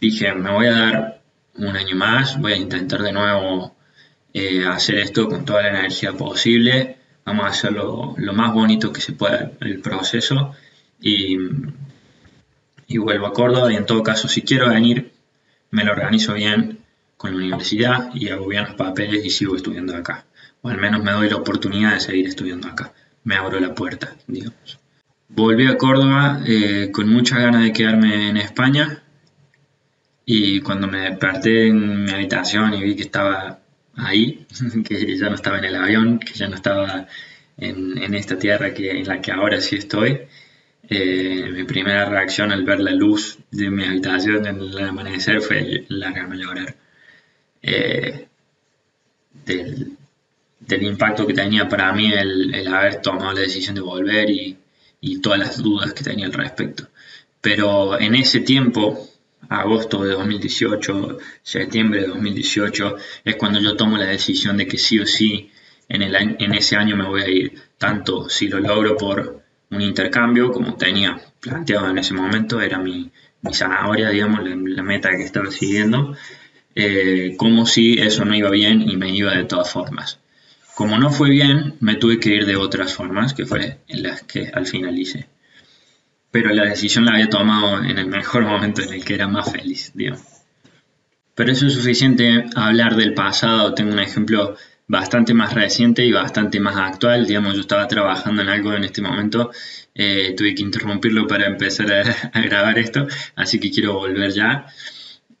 Dije, 0.00 0.32
me 0.32 0.50
voy 0.50 0.66
a 0.68 0.72
dar 0.72 1.20
un 1.56 1.76
año 1.76 1.94
más, 1.94 2.40
voy 2.40 2.54
a 2.54 2.56
intentar 2.56 3.02
de 3.02 3.12
nuevo 3.12 3.76
eh, 4.32 4.64
hacer 4.64 5.00
esto 5.00 5.28
con 5.28 5.44
toda 5.44 5.62
la 5.64 5.80
energía 5.80 6.14
posible 6.14 6.95
vamos 7.26 7.44
a 7.44 7.48
hacerlo 7.48 8.14
lo 8.16 8.32
más 8.32 8.54
bonito 8.54 8.92
que 8.92 9.00
se 9.00 9.12
pueda 9.12 9.50
el 9.60 9.80
proceso 9.80 10.54
y, 11.00 11.36
y 12.86 12.98
vuelvo 12.98 13.26
a 13.26 13.32
Córdoba 13.32 13.72
y 13.72 13.76
en 13.76 13.84
todo 13.84 14.02
caso 14.02 14.28
si 14.28 14.42
quiero 14.42 14.70
venir 14.70 15.12
me 15.70 15.84
lo 15.84 15.92
organizo 15.92 16.32
bien 16.34 16.78
con 17.16 17.32
la 17.32 17.38
universidad 17.38 18.10
y 18.14 18.28
hago 18.28 18.46
bien 18.46 18.64
los 18.64 18.74
papeles 18.74 19.24
y 19.24 19.30
sigo 19.30 19.56
estudiando 19.56 19.96
acá. 19.96 20.26
O 20.62 20.68
al 20.68 20.78
menos 20.78 21.02
me 21.02 21.12
doy 21.12 21.28
la 21.28 21.36
oportunidad 21.36 21.94
de 21.94 22.00
seguir 22.00 22.26
estudiando 22.26 22.68
acá. 22.68 22.92
Me 23.24 23.34
abro 23.34 23.58
la 23.58 23.74
puerta 23.74 24.16
digamos. 24.26 24.78
Volví 25.28 25.66
a 25.66 25.76
Córdoba 25.76 26.40
eh, 26.46 26.90
con 26.92 27.08
muchas 27.08 27.40
ganas 27.40 27.62
de 27.62 27.72
quedarme 27.72 28.30
en 28.30 28.36
España 28.36 29.02
y 30.24 30.60
cuando 30.60 30.86
me 30.86 31.00
desperté 31.00 31.66
en 31.66 32.04
mi 32.04 32.10
habitación 32.12 32.74
y 32.74 32.82
vi 32.82 32.94
que 32.94 33.02
estaba 33.02 33.58
ahí, 33.96 34.46
que 34.88 35.16
ya 35.16 35.28
no 35.28 35.34
estaba 35.34 35.58
en 35.58 35.64
el 35.64 35.76
avión, 35.76 36.18
que 36.18 36.34
ya 36.34 36.48
no 36.48 36.54
estaba 36.54 37.06
en, 37.56 38.14
esta 38.14 38.38
tierra 38.38 38.74
que, 38.74 38.90
en 38.90 39.06
la 39.06 39.20
que 39.20 39.32
ahora 39.32 39.60
sí 39.60 39.76
estoy. 39.76 40.20
Eh, 40.88 41.50
mi 41.52 41.64
primera 41.64 42.04
reacción 42.04 42.52
al 42.52 42.64
ver 42.64 42.78
la 42.80 42.92
luz 42.92 43.38
de 43.50 43.70
mi 43.70 43.84
habitación 43.84 44.46
en 44.46 44.60
el 44.60 44.78
amanecer 44.78 45.40
fue 45.40 45.84
largarme 45.88 46.36
a 46.36 46.38
llorar. 46.38 46.76
Eh, 47.62 48.28
del, 49.44 49.96
impacto 50.82 51.26
que 51.26 51.34
tenía 51.34 51.68
para 51.68 51.92
mí 51.92 52.12
el, 52.12 52.54
el, 52.54 52.68
haber 52.68 53.00
tomado 53.00 53.32
la 53.32 53.40
decisión 53.40 53.74
de 53.74 53.80
volver 53.80 54.30
y, 54.30 54.56
y 55.00 55.20
todas 55.20 55.38
las 55.38 55.62
dudas 55.62 55.92
que 55.92 56.04
tenía 56.04 56.26
al 56.26 56.32
respecto. 56.32 56.88
Pero 57.40 57.98
en 58.00 58.14
ese 58.14 58.40
tiempo, 58.40 59.08
agosto 59.48 60.02
de 60.04 60.12
2018, 60.12 61.18
septiembre 61.42 62.02
de 62.02 62.06
2018, 62.08 62.96
es 63.24 63.36
cuando 63.36 63.60
yo 63.60 63.76
tomo 63.76 63.96
la 63.96 64.06
decisión 64.06 64.56
de 64.56 64.66
que 64.66 64.78
sí 64.78 64.98
o 64.98 65.06
sí 65.06 65.50
en, 65.88 66.02
el, 66.02 66.14
en 66.16 66.54
ese 66.54 66.76
año 66.76 66.96
me 66.96 67.06
voy 67.06 67.22
a 67.22 67.28
ir, 67.28 67.52
tanto 67.78 68.28
si 68.28 68.48
lo 68.48 68.60
logro 68.60 68.96
por 68.96 69.42
un 69.70 69.80
intercambio, 69.80 70.52
como 70.52 70.74
tenía 70.76 71.20
planteado 71.40 71.90
en 71.90 71.98
ese 71.98 72.14
momento, 72.14 72.60
era 72.60 72.78
mi, 72.78 73.10
zanahoria, 73.52 74.10
digamos, 74.10 74.40
la, 74.44 74.82
meta 74.82 75.10
que 75.10 75.22
estaba 75.22 75.50
siguiendo, 75.50 76.16
eh, 76.74 77.34
como 77.38 77.66
si 77.66 77.94
eso 77.94 78.24
no 78.24 78.34
iba 78.34 78.50
bien 78.50 78.82
y 78.82 78.96
me 78.96 79.10
iba 79.10 79.34
de 79.34 79.44
todas 79.44 79.70
formas. 79.70 80.18
Como 80.74 80.98
no 80.98 81.10
fue 81.10 81.30
bien, 81.30 81.74
me 81.80 81.94
tuve 81.94 82.18
que 82.18 82.34
ir 82.34 82.46
de 82.46 82.56
otras 82.56 82.92
formas, 82.92 83.34
que 83.34 83.46
fue 83.46 83.78
en 83.88 84.02
las 84.02 84.22
que 84.24 84.50
al 84.52 84.66
final 84.66 84.98
hice 84.98 85.26
pero 86.30 86.52
la 86.52 86.64
decisión 86.64 87.04
la 87.04 87.12
había 87.12 87.28
tomado 87.28 87.82
en 87.82 87.98
el 87.98 88.06
mejor 88.06 88.44
momento 88.44 88.82
en 88.82 88.92
el 88.92 89.04
que 89.04 89.14
era 89.14 89.28
más 89.28 89.50
feliz, 89.50 89.92
digamos. 89.94 90.22
Pero 91.34 91.52
eso 91.52 91.66
es 91.66 91.74
suficiente 91.74 92.44
hablar 92.54 92.96
del 92.96 93.12
pasado. 93.14 93.74
Tengo 93.74 93.92
un 93.92 93.98
ejemplo 93.98 94.56
bastante 94.88 95.34
más 95.34 95.52
reciente 95.52 96.04
y 96.04 96.12
bastante 96.12 96.60
más 96.60 96.76
actual. 96.76 97.26
Digamos, 97.26 97.54
yo 97.54 97.60
estaba 97.60 97.86
trabajando 97.88 98.42
en 98.42 98.48
algo 98.48 98.72
en 98.72 98.84
este 98.84 99.02
momento, 99.02 99.50
eh, 99.94 100.34
tuve 100.36 100.54
que 100.54 100.62
interrumpirlo 100.62 101.26
para 101.26 101.46
empezar 101.46 101.92
a, 101.92 102.40
grabar 102.40 102.78
esto, 102.78 103.06
así 103.34 103.58
que 103.58 103.70
quiero 103.70 103.94
volver 103.94 104.32
ya. 104.32 104.66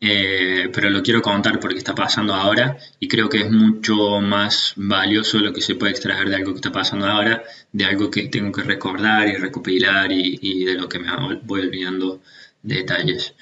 Eh, 0.08 0.70
pero 0.72 0.88
lo 0.88 1.02
quiero 1.02 1.20
contar 1.20 1.58
porque 1.58 1.78
está 1.78 1.92
pasando 1.92 2.32
ahora 2.32 2.76
y 3.00 3.08
creo 3.08 3.28
que 3.28 3.40
es 3.40 3.50
mucho 3.50 4.20
más 4.20 4.72
valioso 4.76 5.40
lo 5.40 5.52
que 5.52 5.60
se 5.60 5.74
puede 5.74 5.90
extraer 5.92 6.28
de 6.28 6.36
algo 6.36 6.52
que 6.52 6.58
está 6.58 6.70
pasando 6.70 7.06
ahora, 7.06 7.42
de 7.72 7.84
algo 7.86 8.08
que 8.08 8.28
tengo 8.28 8.52
que 8.52 8.62
recordar 8.62 9.26
y 9.26 9.36
recopilar 9.36 10.12
y, 10.12 10.64
de 10.64 10.74
lo 10.74 10.88
que 10.88 11.00
me 11.00 11.08
voy 11.42 11.62
olvidando 11.62 12.22
detalles. 12.62 13.34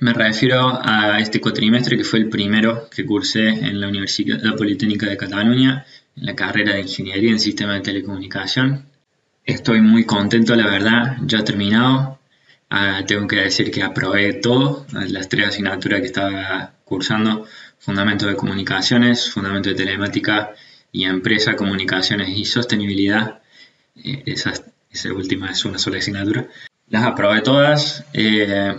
Me 0.00 0.12
refiero 0.12 0.80
a 0.80 1.18
este 1.18 1.40
cuatrimestre 1.40 1.96
que 1.96 2.04
fue 2.04 2.20
el 2.20 2.28
primero 2.28 2.88
que 2.88 3.04
cursé 3.04 3.48
en 3.48 3.80
la 3.80 3.88
Universidad 3.88 4.54
Politécnica 4.56 5.06
de 5.08 5.16
Cataluña, 5.16 5.84
en 6.16 6.26
la 6.26 6.36
carrera 6.36 6.74
de 6.74 6.82
Ingeniería 6.82 7.30
en 7.32 7.40
Sistema 7.40 7.74
de 7.74 7.80
Telecomunicación. 7.80 8.86
Estoy 9.44 9.80
muy 9.80 10.04
contento, 10.04 10.54
la 10.54 10.68
verdad, 10.68 11.16
ya 11.26 11.42
terminado. 11.42 12.20
Ah, 12.74 13.04
tengo 13.06 13.28
que 13.28 13.36
decir 13.36 13.70
que 13.70 13.82
aprobé 13.82 14.32
todo, 14.32 14.86
las 14.92 15.28
tres 15.28 15.48
asignaturas 15.48 16.00
que 16.00 16.06
estaba 16.06 16.72
cursando, 16.86 17.46
Fundamentos 17.78 18.26
de 18.30 18.34
Comunicaciones, 18.34 19.30
Fundamento 19.30 19.68
de 19.68 19.74
Telemática 19.74 20.54
y 20.90 21.04
Empresa, 21.04 21.54
Comunicaciones 21.54 22.30
y 22.30 22.46
Sostenibilidad. 22.46 23.42
Eh, 23.94 24.22
esa, 24.24 24.54
última 25.14 25.50
es 25.50 25.66
una 25.66 25.78
sola 25.78 25.98
asignatura. 25.98 26.48
Las 26.88 27.04
aprobé 27.04 27.42
todas. 27.42 28.06
Eh, 28.14 28.74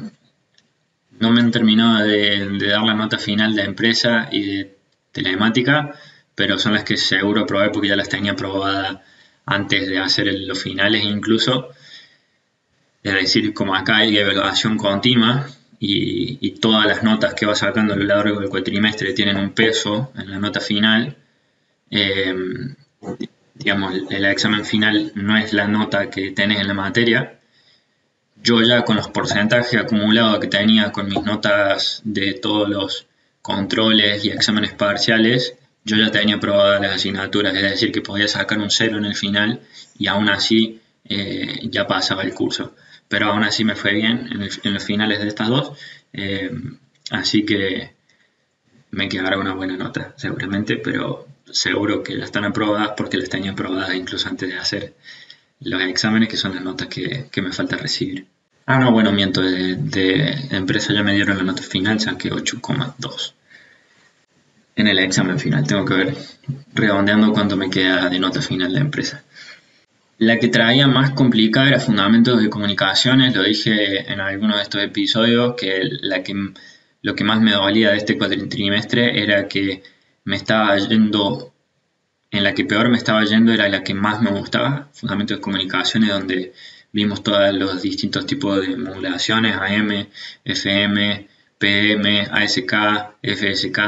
no 1.19 1.29
me 1.31 1.41
han 1.41 1.51
terminado 1.51 2.03
de, 2.07 2.47
dar 2.67 2.81
la 2.81 2.95
nota 2.95 3.19
final 3.19 3.53
de 3.55 3.61
empresa 3.61 4.27
y 4.31 4.41
de 4.43 4.77
telemática, 5.11 5.93
pero 6.33 6.57
son 6.57 6.73
las 6.73 6.83
que 6.83 6.97
seguro 6.97 7.45
probé 7.45 7.69
porque 7.69 7.89
ya 7.89 7.95
las 7.95 8.09
tenía 8.09 8.31
aprobadas 8.31 9.01
antes 9.45 9.87
de 9.87 9.99
hacer 9.99 10.33
los 10.33 10.63
finales 10.63 11.03
incluso. 11.03 11.69
Es 13.03 13.13
decir, 13.13 13.53
como 13.53 13.75
acá 13.75 13.97
hay 13.97 14.17
evaluación 14.17 14.77
continua 14.77 15.47
y, 15.79 16.51
todas 16.61 16.85
las 16.85 17.03
notas 17.03 17.33
que 17.33 17.45
vas 17.45 17.59
sacando 17.59 17.93
a 17.93 17.97
lo 17.97 18.05
largo 18.05 18.39
del 18.39 18.49
cuatrimestre 18.49 19.11
tienen 19.11 19.35
un 19.35 19.51
peso 19.51 20.13
en 20.15 20.31
la 20.31 20.39
nota 20.39 20.61
final, 20.61 21.17
eh, 21.91 22.33
digamos, 23.53 23.93
el 24.09 24.25
examen 24.25 24.63
final 24.63 25.11
no 25.15 25.37
es 25.37 25.51
la 25.51 25.67
nota 25.67 26.09
que 26.09 26.31
tenés 26.31 26.61
en 26.61 26.67
la 26.69 26.73
materia, 26.73 27.39
yo 28.41 28.61
ya 28.61 28.83
con 28.85 28.95
los 28.95 29.09
porcentajes 29.09 29.77
acumulados 29.79 30.39
que 30.39 30.47
tenía 30.47 30.93
con 30.93 31.07
mis 31.07 31.21
notas 31.23 32.01
de 32.05 32.33
todos 32.33 32.69
los 32.69 33.07
controles 33.41 34.23
y 34.23 34.29
exámenes 34.29 34.73
parciales, 34.73 35.55
yo 35.83 35.97
ya 35.97 36.11
tenía 36.11 36.35
aprobadas 36.35 36.81
las 36.81 36.95
asignaturas, 36.95 37.53
es 37.55 37.61
decir, 37.61 37.91
que 37.91 38.01
podía 38.01 38.29
sacar 38.29 38.57
un 38.59 38.69
cero 38.69 38.97
en 38.97 39.05
el 39.05 39.15
final 39.15 39.59
y 39.99 40.07
aún 40.07 40.29
así 40.29 40.79
eh, 41.03 41.59
ya 41.69 41.85
pasaba 41.85 42.23
el 42.23 42.33
curso. 42.33 42.73
Pero 43.13 43.27
aún 43.27 43.43
así 43.43 43.63
me 43.63 43.75
fue 43.75 43.93
bien 43.93 44.27
en, 44.63 44.73
los 44.73 44.83
finales 44.83 45.19
de 45.19 45.27
estas 45.27 45.47
dos, 45.47 45.73
eh, 46.13 46.49
así 47.11 47.45
que 47.45 47.93
me 48.89 49.07
quedará 49.07 49.37
una 49.37 49.53
buena 49.53 49.77
nota, 49.77 50.15
seguramente, 50.17 50.77
pero 50.77 51.27
seguro 51.45 52.01
que 52.01 52.17
ya 52.17 52.23
están 52.23 52.43
aprobadas 52.43 52.93
porque 52.97 53.17
las 53.17 53.29
tenía 53.29 53.51
aprobadas 53.51 53.93
incluso 53.93 54.27
antes 54.27 54.49
de 54.49 54.57
hacer 54.57 54.95
los 55.59 55.79
exámenes, 55.83 56.27
que 56.27 56.37
son 56.37 56.55
las 56.55 56.63
notas 56.63 56.87
que, 56.87 57.29
me 57.39 57.51
falta 57.51 57.77
recibir. 57.77 58.25
Ah, 58.65 58.79
no, 58.79 58.91
bueno, 58.91 59.11
miento, 59.11 59.41
de, 59.41 59.75
de, 59.75 60.47
empresa 60.49 60.91
ya 60.91 61.03
me 61.03 61.13
dieron 61.13 61.37
la 61.37 61.43
nota 61.43 61.61
final, 61.61 61.99
saqué 61.99 62.31
8,2 62.31 63.33
en 64.75 64.87
el 64.87 64.97
examen 64.97 65.39
final. 65.39 65.67
Tengo 65.67 65.85
que 65.85 65.93
ver 65.93 66.17
redondeando 66.73 67.31
cuánto 67.31 67.57
me 67.57 67.69
queda 67.69 68.09
de 68.09 68.17
nota 68.17 68.41
final 68.41 68.73
de 68.73 68.79
empresa. 68.79 69.23
La 70.25 70.39
que 70.39 70.47
traía 70.47 70.87
más 70.87 71.11
complicada 71.11 71.67
era 71.67 71.81
fundamentos 71.81 72.41
de 72.41 72.49
comunicaciones, 72.49 73.35
lo 73.35 73.43
dije 73.43 74.09
en 74.09 74.21
alguno 74.21 74.55
de 74.55 74.63
estos 74.63 74.81
episodios, 74.81 75.55
que, 75.57 75.81
la 76.01 76.23
que 76.23 76.33
lo 77.01 77.13
que 77.13 77.25
más 77.25 77.41
me 77.41 77.51
dolía 77.51 77.91
de 77.91 77.97
este 77.97 78.17
cuatrimestre 78.17 79.21
era 79.21 79.49
que 79.49 79.83
me 80.23 80.37
estaba 80.37 80.77
yendo 80.77 81.53
en 82.31 82.43
la 82.43 82.53
que 82.53 82.63
peor 82.63 82.87
me 82.87 82.95
estaba 82.95 83.25
yendo 83.25 83.51
era 83.51 83.67
la 83.67 83.83
que 83.83 83.93
más 83.93 84.21
me 84.21 84.31
gustaba, 84.31 84.87
Fundamentos 84.93 85.37
de 85.37 85.41
Comunicaciones, 85.41 86.09
donde 86.11 86.53
vimos 86.93 87.21
todos 87.21 87.53
los 87.53 87.81
distintos 87.81 88.25
tipos 88.25 88.65
de 88.65 88.77
modulaciones, 88.77 89.57
AM, 89.57 90.07
FM, 90.45 91.27
PM, 91.57 92.27
ASK, 92.31 92.73
FSK, 93.21 93.79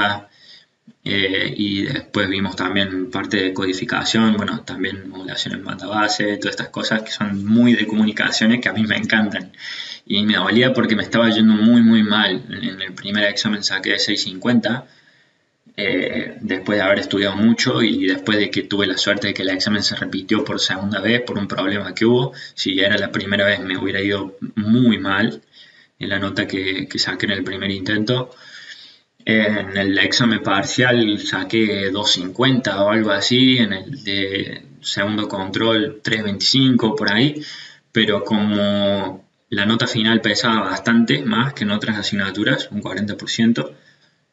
eh, 1.03 1.53
y 1.55 1.83
después 1.83 2.27
vimos 2.29 2.55
también 2.55 3.11
parte 3.11 3.37
de 3.37 3.53
codificación, 3.53 4.35
bueno, 4.37 4.61
también 4.61 5.09
modulación 5.09 5.55
en 5.55 5.63
base, 5.63 6.37
todas 6.37 6.51
estas 6.51 6.69
cosas 6.69 7.03
que 7.03 7.11
son 7.11 7.45
muy 7.45 7.73
de 7.73 7.85
comunicaciones 7.85 8.59
que 8.61 8.69
a 8.69 8.73
mí 8.73 8.83
me 8.87 8.97
encantan. 8.97 9.51
Y 10.05 10.23
me 10.25 10.35
dolía 10.35 10.73
porque 10.73 10.95
me 10.95 11.03
estaba 11.03 11.29
yendo 11.29 11.53
muy, 11.53 11.81
muy 11.81 12.03
mal. 12.03 12.43
En 12.49 12.81
el 12.81 12.93
primer 12.93 13.25
examen 13.25 13.63
saqué 13.63 13.97
650 13.99 14.85
eh, 15.77 16.37
después 16.39 16.77
de 16.77 16.83
haber 16.83 16.99
estudiado 16.99 17.35
mucho 17.35 17.83
y 17.83 18.07
después 18.07 18.37
de 18.37 18.49
que 18.49 18.63
tuve 18.63 18.87
la 18.87 18.97
suerte 18.97 19.27
de 19.27 19.33
que 19.33 19.41
el 19.41 19.49
examen 19.49 19.83
se 19.83 19.95
repitió 19.95 20.45
por 20.45 20.59
segunda 20.59 21.01
vez 21.01 21.21
por 21.21 21.37
un 21.37 21.47
problema 21.47 21.93
que 21.93 22.05
hubo, 22.05 22.33
si 22.53 22.79
era 22.79 22.97
la 22.97 23.11
primera 23.11 23.45
vez 23.45 23.59
me 23.59 23.77
hubiera 23.77 24.01
ido 24.01 24.37
muy 24.55 24.99
mal 24.99 25.41
en 25.99 26.09
la 26.09 26.19
nota 26.19 26.47
que, 26.47 26.87
saqué 26.95 27.25
en 27.25 27.33
el 27.33 27.43
primer 27.43 27.71
intento. 27.71 28.31
En 29.25 29.75
el 29.75 29.97
examen 29.97 30.43
parcial 30.43 31.17
saqué 31.19 31.89
250 31.89 32.83
o 32.83 32.91
algo 32.91 33.09
así, 33.09 33.57
en 33.57 33.73
el 33.73 34.03
de 34.03 34.61
segundo 34.81 35.27
control 35.27 35.99
325 36.03 36.95
por 36.95 37.11
ahí, 37.11 37.41
pero 37.91 38.23
como 38.23 39.25
la 39.49 39.65
nota 39.65 39.87
final 39.87 40.21
pesaba 40.21 40.69
bastante 40.69 41.23
más 41.23 41.55
que 41.55 41.63
en 41.63 41.71
otras 41.71 41.97
asignaturas, 41.97 42.69
un 42.69 42.83
40%, 42.83 43.71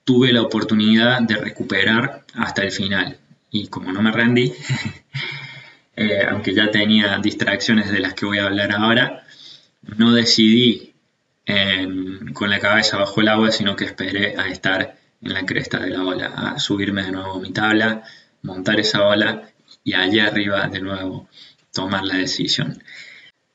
tuve 0.04 0.30
la 0.30 0.42
oportunidad 0.42 1.22
de 1.22 1.36
recuperar 1.36 2.24
hasta 2.34 2.62
el 2.62 2.70
final. 2.70 3.16
Y 3.50 3.68
como 3.68 3.92
no 3.92 4.02
me 4.02 4.12
rendí, 4.12 4.52
eh, 5.96 6.26
aunque 6.28 6.52
ya 6.54 6.70
tenía 6.70 7.18
distracciones 7.18 7.90
de 7.90 8.00
las 8.00 8.12
que 8.12 8.26
voy 8.26 8.38
a 8.38 8.46
hablar 8.46 8.72
ahora, 8.72 9.24
no 9.96 10.12
decidí 10.12 10.91
con 12.34 12.50
la 12.50 12.60
cabeza 12.60 12.98
bajo 12.98 13.20
el 13.20 13.28
agua, 13.28 13.50
sino 13.50 13.76
que 13.76 13.84
esperé 13.84 14.36
a 14.38 14.48
estar 14.48 14.96
en 15.20 15.34
la 15.34 15.44
cresta 15.44 15.78
de 15.78 15.90
la 15.90 16.02
ola, 16.02 16.26
a 16.26 16.58
subirme 16.58 17.02
de 17.02 17.12
nuevo 17.12 17.34
a 17.34 17.40
mi 17.40 17.52
tabla, 17.52 18.02
montar 18.42 18.80
esa 18.80 19.06
ola 19.06 19.48
y 19.84 19.94
allá 19.94 20.26
arriba 20.26 20.68
de 20.68 20.80
nuevo 20.80 21.28
tomar 21.72 22.04
la 22.04 22.16
decisión. 22.16 22.82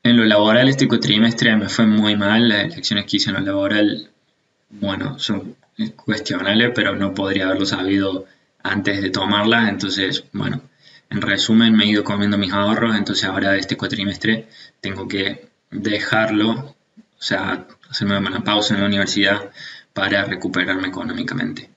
En 0.02 0.16
lo 0.16 0.24
laboral 0.24 0.68
este 0.68 0.88
cuatrimestre 0.88 1.54
me 1.56 1.68
fue 1.68 1.86
muy 1.86 2.16
mal, 2.16 2.48
las 2.48 2.72
elecciones 2.72 3.06
que 3.06 3.16
hice 3.16 3.30
en 3.30 3.36
lo 3.36 3.42
laboral, 3.42 4.10
bueno, 4.70 5.18
son 5.18 5.56
es 5.78 5.92
cuestionable, 5.92 6.70
pero 6.70 6.96
no 6.96 7.14
podría 7.14 7.46
haberlo 7.46 7.64
sabido 7.64 8.26
antes 8.62 9.00
de 9.00 9.10
tomarla. 9.10 9.68
Entonces, 9.68 10.24
bueno, 10.32 10.60
en 11.08 11.22
resumen, 11.22 11.74
me 11.74 11.84
he 11.84 11.88
ido 11.88 12.04
comiendo 12.04 12.36
mis 12.36 12.52
ahorros, 12.52 12.96
entonces 12.96 13.24
ahora 13.24 13.56
este 13.56 13.76
cuatrimestre 13.76 14.48
tengo 14.80 15.08
que 15.08 15.48
dejarlo, 15.70 16.50
o 16.50 16.74
sea, 17.22 17.66
hacerme 17.90 18.18
una 18.18 18.44
pausa 18.44 18.74
en 18.74 18.80
la 18.80 18.86
universidad 18.86 19.50
para 19.92 20.24
recuperarme 20.24 20.88
económicamente. 20.88 21.70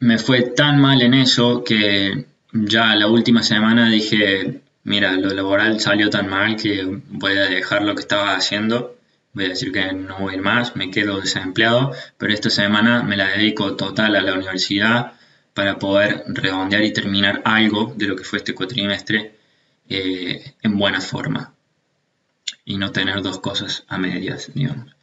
Me 0.00 0.18
fue 0.18 0.42
tan 0.42 0.80
mal 0.80 1.02
en 1.02 1.14
eso 1.14 1.62
que 1.64 2.26
ya 2.52 2.94
la 2.94 3.06
última 3.08 3.42
semana 3.42 3.88
dije, 3.88 4.62
mira, 4.84 5.12
lo 5.12 5.30
laboral 5.30 5.80
salió 5.80 6.10
tan 6.10 6.28
mal 6.28 6.56
que 6.56 7.00
voy 7.08 7.32
a 7.32 7.46
dejar 7.46 7.82
lo 7.82 7.94
que 7.94 8.00
estaba 8.00 8.34
haciendo 8.34 8.96
voy 9.32 9.46
a 9.46 9.48
decir 9.48 9.72
que 9.72 9.92
no 9.92 10.18
voy 10.18 10.34
a 10.34 10.36
ir 10.36 10.42
más, 10.42 10.76
me 10.76 10.90
quedo 10.90 11.20
desempleado, 11.20 11.92
pero 12.18 12.32
esta 12.32 12.50
semana 12.50 13.02
me 13.02 13.16
la 13.16 13.28
dedico 13.28 13.76
total 13.76 14.16
a 14.16 14.22
la 14.22 14.34
universidad 14.34 15.14
para 15.54 15.78
poder 15.78 16.24
redondear 16.26 16.82
y 16.82 16.92
terminar 16.92 17.42
algo 17.44 17.92
de 17.96 18.06
lo 18.06 18.16
que 18.16 18.24
fue 18.24 18.38
este 18.38 18.54
cuatrimestre 18.54 19.34
eh, 19.88 20.54
en 20.62 20.78
buena 20.78 21.00
forma 21.00 21.54
y 22.64 22.76
no 22.76 22.92
tener 22.92 23.22
dos 23.22 23.40
cosas 23.40 23.84
a 23.88 23.98
medias, 23.98 24.50
digamos. 24.54 24.94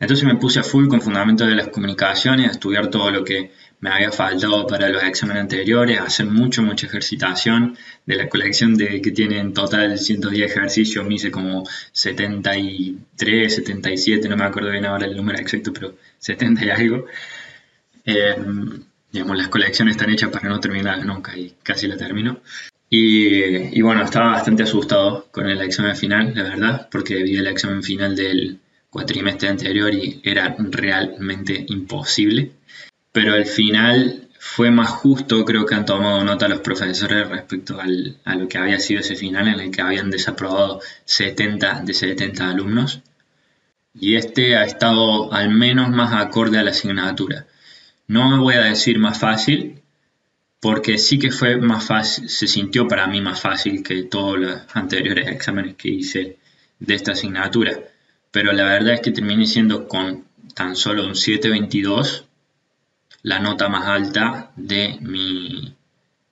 Entonces 0.00 0.26
me 0.26 0.36
puse 0.36 0.60
a 0.60 0.62
full 0.62 0.88
con 0.88 1.00
fundamentos 1.00 1.48
de 1.48 1.54
las 1.54 1.68
comunicaciones, 1.68 2.48
a 2.48 2.52
estudiar 2.52 2.88
todo 2.88 3.10
lo 3.10 3.24
que 3.24 3.52
me 3.80 3.90
había 3.90 4.10
faltado 4.10 4.66
para 4.66 4.88
los 4.88 5.02
exámenes 5.02 5.42
anteriores, 5.42 6.00
a 6.00 6.04
hacer 6.04 6.26
mucho, 6.26 6.62
mucha 6.62 6.86
ejercitación. 6.86 7.76
De 8.06 8.16
la 8.16 8.28
colección 8.28 8.74
de, 8.76 9.00
que 9.00 9.10
tiene 9.12 9.38
en 9.38 9.52
total 9.52 9.98
110 9.98 10.50
ejercicios, 10.50 11.06
me 11.06 11.14
hice 11.14 11.30
como 11.30 11.64
73, 11.92 13.54
77, 13.54 14.28
no 14.28 14.36
me 14.36 14.44
acuerdo 14.44 14.70
bien 14.70 14.86
ahora 14.86 15.06
el 15.06 15.16
número 15.16 15.38
exacto, 15.38 15.72
pero 15.72 15.96
70 16.18 16.64
y 16.64 16.70
algo. 16.70 17.06
Eh, 18.04 18.36
digamos, 19.12 19.36
las 19.36 19.48
colecciones 19.48 19.96
están 19.96 20.10
hechas 20.10 20.30
para 20.30 20.48
no 20.48 20.60
terminar 20.60 21.04
nunca 21.04 21.36
y 21.36 21.54
casi 21.62 21.86
la 21.86 21.96
termino. 21.96 22.40
Y, 22.90 23.78
y, 23.78 23.82
bueno, 23.82 24.02
estaba 24.02 24.32
bastante 24.32 24.62
asustado 24.62 25.28
con 25.30 25.48
el 25.48 25.60
examen 25.60 25.96
final, 25.96 26.32
la 26.34 26.42
verdad, 26.44 26.88
porque 26.90 27.22
vi 27.22 27.36
el 27.36 27.46
examen 27.46 27.82
final 27.82 28.14
del 28.16 28.60
cuatrimestre 28.94 29.48
anterior 29.48 29.92
y 29.92 30.20
era 30.22 30.54
realmente 30.56 31.66
imposible. 31.68 32.52
pero 33.12 33.34
al 33.34 33.46
final 33.46 34.28
fue 34.38 34.70
más 34.70 34.90
justo, 34.90 35.44
creo 35.44 35.66
que 35.66 35.74
han 35.74 35.84
tomado 35.84 36.22
nota 36.22 36.48
los 36.48 36.60
profesores 36.60 37.28
respecto 37.28 37.80
a 37.80 38.34
lo 38.36 38.48
que 38.48 38.58
había 38.58 38.78
sido 38.78 39.00
ese 39.00 39.16
final 39.16 39.48
en 39.48 39.58
el 39.58 39.70
que 39.72 39.82
habían 39.82 40.10
desaprobado 40.10 40.80
70 41.04 41.80
de 41.84 41.94
70 41.94 42.50
alumnos. 42.50 43.00
Y 43.94 44.16
este 44.16 44.56
ha 44.56 44.64
estado 44.64 45.32
al 45.32 45.50
menos 45.50 45.90
más 45.90 46.12
acorde 46.12 46.58
a 46.58 46.62
la 46.62 46.70
asignatura. 46.70 47.46
No 48.06 48.30
me 48.30 48.38
voy 48.38 48.54
a 48.54 48.64
decir 48.64 48.98
más 48.98 49.18
fácil, 49.18 49.82
porque 50.60 50.98
sí 50.98 51.18
que 51.18 51.30
fue 51.30 51.56
más 51.56 51.84
fácil, 51.84 52.28
se 52.28 52.46
sintió 52.46 52.86
para 52.86 53.06
mí 53.06 53.20
más 53.20 53.40
fácil 53.40 53.82
que 53.82 54.04
todos 54.04 54.38
los 54.38 54.60
anteriores 54.74 55.28
exámenes 55.28 55.74
que 55.76 55.88
hice 55.88 56.38
de 56.78 56.94
esta 56.94 57.12
asignatura. 57.12 57.72
Pero 58.34 58.52
la 58.52 58.64
verdad 58.64 58.94
es 58.94 59.00
que 59.00 59.12
terminé 59.12 59.46
siendo 59.46 59.86
con 59.86 60.24
tan 60.56 60.74
solo 60.74 61.06
un 61.06 61.14
722 61.14 62.24
la 63.22 63.38
nota 63.38 63.68
más 63.68 63.86
alta 63.86 64.50
de 64.56 64.98
mi, 65.00 65.72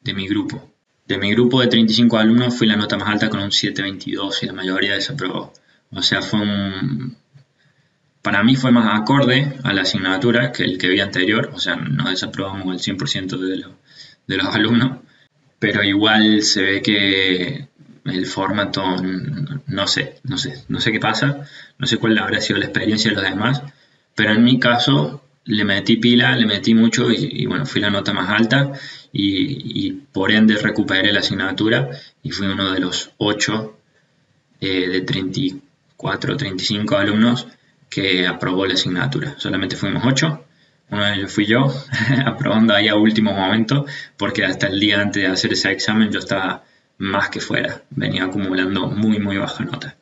de 0.00 0.12
mi 0.12 0.26
grupo. 0.26 0.68
De 1.06 1.16
mi 1.16 1.30
grupo 1.30 1.60
de 1.60 1.68
35 1.68 2.18
alumnos 2.18 2.58
fui 2.58 2.66
la 2.66 2.74
nota 2.74 2.96
más 2.96 3.08
alta 3.08 3.30
con 3.30 3.40
un 3.40 3.52
722 3.52 4.42
y 4.42 4.46
la 4.46 4.52
mayoría 4.52 4.94
desaprobó. 4.94 5.52
O 5.92 6.02
sea, 6.02 6.22
fue 6.22 6.40
un... 6.40 7.16
Para 8.20 8.42
mí 8.42 8.56
fue 8.56 8.72
más 8.72 9.00
acorde 9.00 9.52
a 9.62 9.72
la 9.72 9.82
asignatura 9.82 10.50
que 10.50 10.64
el 10.64 10.78
que 10.78 10.88
vi 10.88 10.98
anterior. 10.98 11.52
O 11.54 11.60
sea, 11.60 11.76
no 11.76 12.10
desaprobamos 12.10 12.84
el 12.84 12.96
100% 12.96 13.38
de, 13.38 13.64
de 14.26 14.36
los 14.36 14.46
alumnos. 14.56 14.98
Pero 15.60 15.84
igual 15.84 16.42
se 16.42 16.62
ve 16.62 16.82
que 16.82 17.68
el 18.04 18.26
formato, 18.26 18.82
no 19.66 19.86
sé, 19.86 20.16
no 20.24 20.36
sé, 20.36 20.64
no 20.68 20.80
sé 20.80 20.92
qué 20.92 21.00
pasa. 21.00 21.46
No 21.78 21.86
sé 21.86 21.98
cuál 21.98 22.18
habrá 22.18 22.40
sido 22.40 22.58
la 22.58 22.66
experiencia 22.66 23.10
de 23.10 23.16
los 23.16 23.24
demás. 23.24 23.62
Pero 24.14 24.32
en 24.32 24.44
mi 24.44 24.58
caso, 24.58 25.22
le 25.44 25.64
metí 25.64 25.96
pila, 25.96 26.36
le 26.36 26.46
metí 26.46 26.74
mucho 26.74 27.10
y, 27.10 27.46
bueno, 27.46 27.66
fui 27.66 27.80
la 27.80 27.90
nota 27.90 28.12
más 28.12 28.28
alta 28.30 28.72
y, 29.12 29.92
por 30.12 30.30
ende 30.30 30.56
recuperé 30.56 31.12
la 31.12 31.20
asignatura 31.20 31.90
y 32.22 32.30
fui 32.30 32.46
uno 32.46 32.72
de 32.72 32.80
los 32.80 33.10
8 33.18 33.78
eh, 34.60 34.88
de 34.88 35.00
34, 35.00 36.36
35 36.36 36.96
alumnos 36.96 37.46
que 37.88 38.26
aprobó 38.26 38.66
la 38.66 38.74
asignatura. 38.74 39.34
Solamente 39.38 39.76
fuimos 39.76 40.04
8, 40.06 40.44
uno 40.90 41.04
de 41.04 41.14
ellos 41.14 41.32
fui 41.32 41.46
yo, 41.46 41.72
aprobando 42.26 42.74
ahí 42.74 42.88
a 42.88 42.94
último 42.94 43.32
momento, 43.32 43.86
porque 44.16 44.44
hasta 44.44 44.68
el 44.68 44.78
día 44.78 45.00
antes 45.00 45.22
de 45.22 45.28
hacer 45.28 45.52
ese 45.52 45.70
examen 45.72 46.10
yo 46.10 46.18
estaba 46.18 46.64
más 47.02 47.30
que 47.30 47.40
fuera, 47.40 47.82
venía 47.90 48.24
acumulando 48.24 48.86
muy, 48.86 49.18
muy 49.18 49.36
baja 49.36 49.64
nota. 49.64 49.96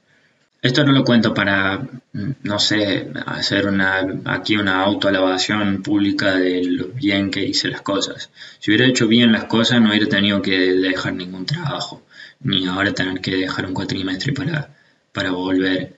Esto 0.61 0.85
no 0.85 0.93
lo 0.93 1.03
cuento 1.03 1.33
para, 1.33 1.89
no 2.13 2.59
sé, 2.59 3.11
hacer 3.25 3.67
una, 3.67 4.07
aquí 4.27 4.57
una 4.59 4.83
autoalabación 4.83 5.83
pública 5.83 6.35
de 6.35 6.63
lo 6.63 6.89
bien 6.89 7.31
que 7.31 7.43
hice 7.43 7.69
las 7.69 7.81
cosas. 7.81 8.29
Si 8.59 8.71
hubiera 8.71 8.87
hecho 8.87 9.09
bien 9.09 9.33
las 9.33 9.45
cosas, 9.45 9.81
no 9.81 9.89
hubiera 9.89 10.09
tenido 10.09 10.43
que 10.43 10.75
dejar 10.75 11.15
ningún 11.15 11.47
trabajo, 11.47 12.03
ni 12.41 12.67
ahora 12.67 12.93
tener 12.93 13.23
que 13.23 13.35
dejar 13.35 13.65
un 13.65 13.73
cuatrimestre 13.73 14.35
para, 14.35 14.69
para 15.13 15.31
volver 15.31 15.97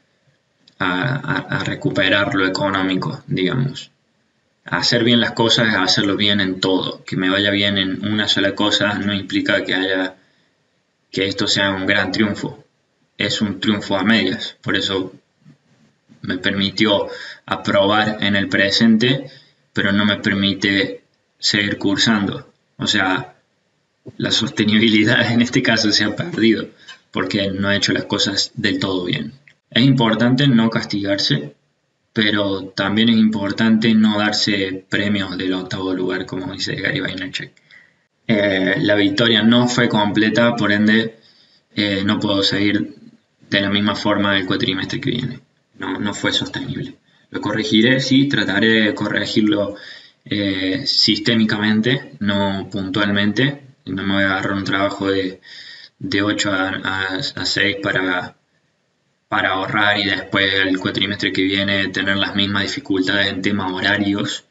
a, 0.78 1.64
recuperar 1.64 2.36
lo 2.36 2.46
económico, 2.46 3.24
digamos. 3.26 3.90
Hacer 4.64 5.02
bien 5.02 5.20
las 5.20 5.32
cosas 5.32 5.70
es 5.70 5.74
hacerlo 5.74 6.16
bien 6.16 6.40
en 6.40 6.60
todo. 6.60 7.02
Que 7.04 7.16
me 7.16 7.28
vaya 7.28 7.50
bien 7.50 7.76
en 7.78 8.06
una 8.06 8.28
sola 8.28 8.54
cosa 8.54 8.94
no 8.94 9.12
implica 9.12 9.64
que 9.64 9.74
haya 9.74 10.14
que 11.12 11.28
esto 11.28 11.46
sea 11.46 11.70
un 11.70 11.86
gran 11.86 12.10
triunfo 12.10 12.62
es 13.26 13.40
un 13.40 13.60
triunfo 13.60 13.96
a 13.96 14.04
medias. 14.04 14.56
Por 14.62 14.76
eso 14.76 15.12
me 16.22 16.38
permitió 16.38 17.08
aprobar 17.46 18.18
en 18.20 18.36
el 18.36 18.48
presente, 18.48 19.30
pero 19.72 19.92
no 19.92 20.04
me 20.04 20.16
permite 20.16 21.02
seguir 21.38 21.78
cursando. 21.78 22.52
O 22.76 22.86
sea, 22.86 23.34
la 24.16 24.30
sostenibilidad 24.30 25.30
en 25.30 25.42
este 25.42 25.62
caso 25.62 25.92
se 25.92 26.04
ha 26.04 26.16
perdido 26.16 26.68
porque 27.10 27.50
no 27.50 27.70
he 27.70 27.76
hecho 27.76 27.92
las 27.92 28.04
cosas 28.04 28.52
del 28.54 28.78
todo 28.78 29.04
bien. 29.04 29.32
Es 29.70 29.84
importante 29.84 30.48
no 30.48 30.70
castigarse, 30.70 31.54
pero 32.12 32.64
también 32.74 33.08
es 33.08 33.16
importante 33.16 33.94
no 33.94 34.18
darse 34.18 34.84
premios 34.88 35.36
del 35.38 35.54
octavo 35.54 35.94
lugar, 35.94 36.26
como 36.26 36.52
dice 36.52 36.74
Gary 36.74 37.00
Vaynerchuk. 37.00 37.50
Eh, 38.26 38.76
la 38.80 38.94
victoria 38.94 39.42
no 39.42 39.68
fue 39.68 39.88
completa, 39.88 40.54
por 40.56 40.72
ende 40.72 41.18
eh, 41.74 42.02
no 42.04 42.20
puedo 42.20 42.42
seguir 42.42 42.94
de 43.50 43.60
la 43.60 43.68
misma 43.70 43.94
forma 43.94 44.36
el 44.38 44.46
cuatrimestre 44.46 45.00
que 45.00 45.10
viene. 45.10 45.40
No, 45.78 46.14
fue 46.14 46.32
sostenible. 46.32 46.96
Lo 47.30 47.40
corregiré, 47.40 48.00
sí, 48.00 48.28
trataré 48.28 48.68
de 48.68 48.94
corregirlo 48.94 49.74
eh, 50.24 50.84
sistémicamente, 50.86 52.12
no 52.20 52.68
puntualmente. 52.70 53.62
No 53.86 54.04
me 54.04 54.14
voy 54.14 54.22
a 54.22 54.32
agarrar 54.32 54.52
un 54.52 54.64
trabajo 54.64 55.10
de, 55.10 55.40
de 55.98 56.22
8 56.22 56.52
a, 56.52 56.68
a, 57.34 57.46
6 57.46 57.76
para, 57.82 58.36
para 59.28 59.50
ahorrar 59.50 59.98
y 59.98 60.04
después 60.04 60.54
el 60.54 60.78
cuatrimestre 60.78 61.32
que 61.32 61.42
viene 61.42 61.88
tener 61.88 62.16
las 62.16 62.36
mismas 62.36 62.62
dificultades 62.62 63.28
en 63.28 63.42
temas 63.42 63.72
horarios 63.72 64.44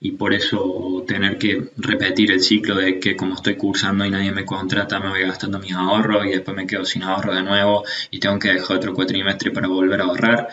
y 0.00 0.12
por 0.12 0.32
eso 0.32 1.04
tener 1.06 1.38
que 1.38 1.70
repetir 1.76 2.30
el 2.30 2.40
ciclo 2.40 2.76
de 2.76 3.00
que 3.00 3.16
como 3.16 3.34
estoy 3.34 3.56
cursando 3.56 4.04
y 4.04 4.10
nadie 4.10 4.30
me 4.30 4.44
contrata, 4.44 5.00
me 5.00 5.08
voy 5.08 5.22
gastando 5.22 5.58
mis 5.58 5.72
ahorros 5.72 6.26
y 6.26 6.30
después 6.30 6.56
me 6.56 6.66
quedo 6.66 6.84
sin 6.84 7.02
ahorro 7.02 7.34
de 7.34 7.42
nuevo 7.42 7.84
y 8.10 8.20
tengo 8.20 8.38
que 8.38 8.52
dejar 8.52 8.76
otro 8.76 8.94
cuatrimestre 8.94 9.50
para 9.50 9.68
volver 9.68 10.00
a 10.00 10.04
ahorrar. 10.04 10.48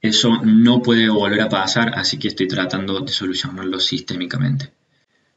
Eso 0.00 0.40
no 0.44 0.82
puede 0.82 1.08
volver 1.08 1.40
a 1.40 1.48
pasar, 1.48 1.92
así 1.96 2.18
que 2.18 2.28
estoy 2.28 2.46
tratando 2.46 3.00
de 3.00 3.08
solucionarlo 3.08 3.80
sistémicamente. 3.80 4.70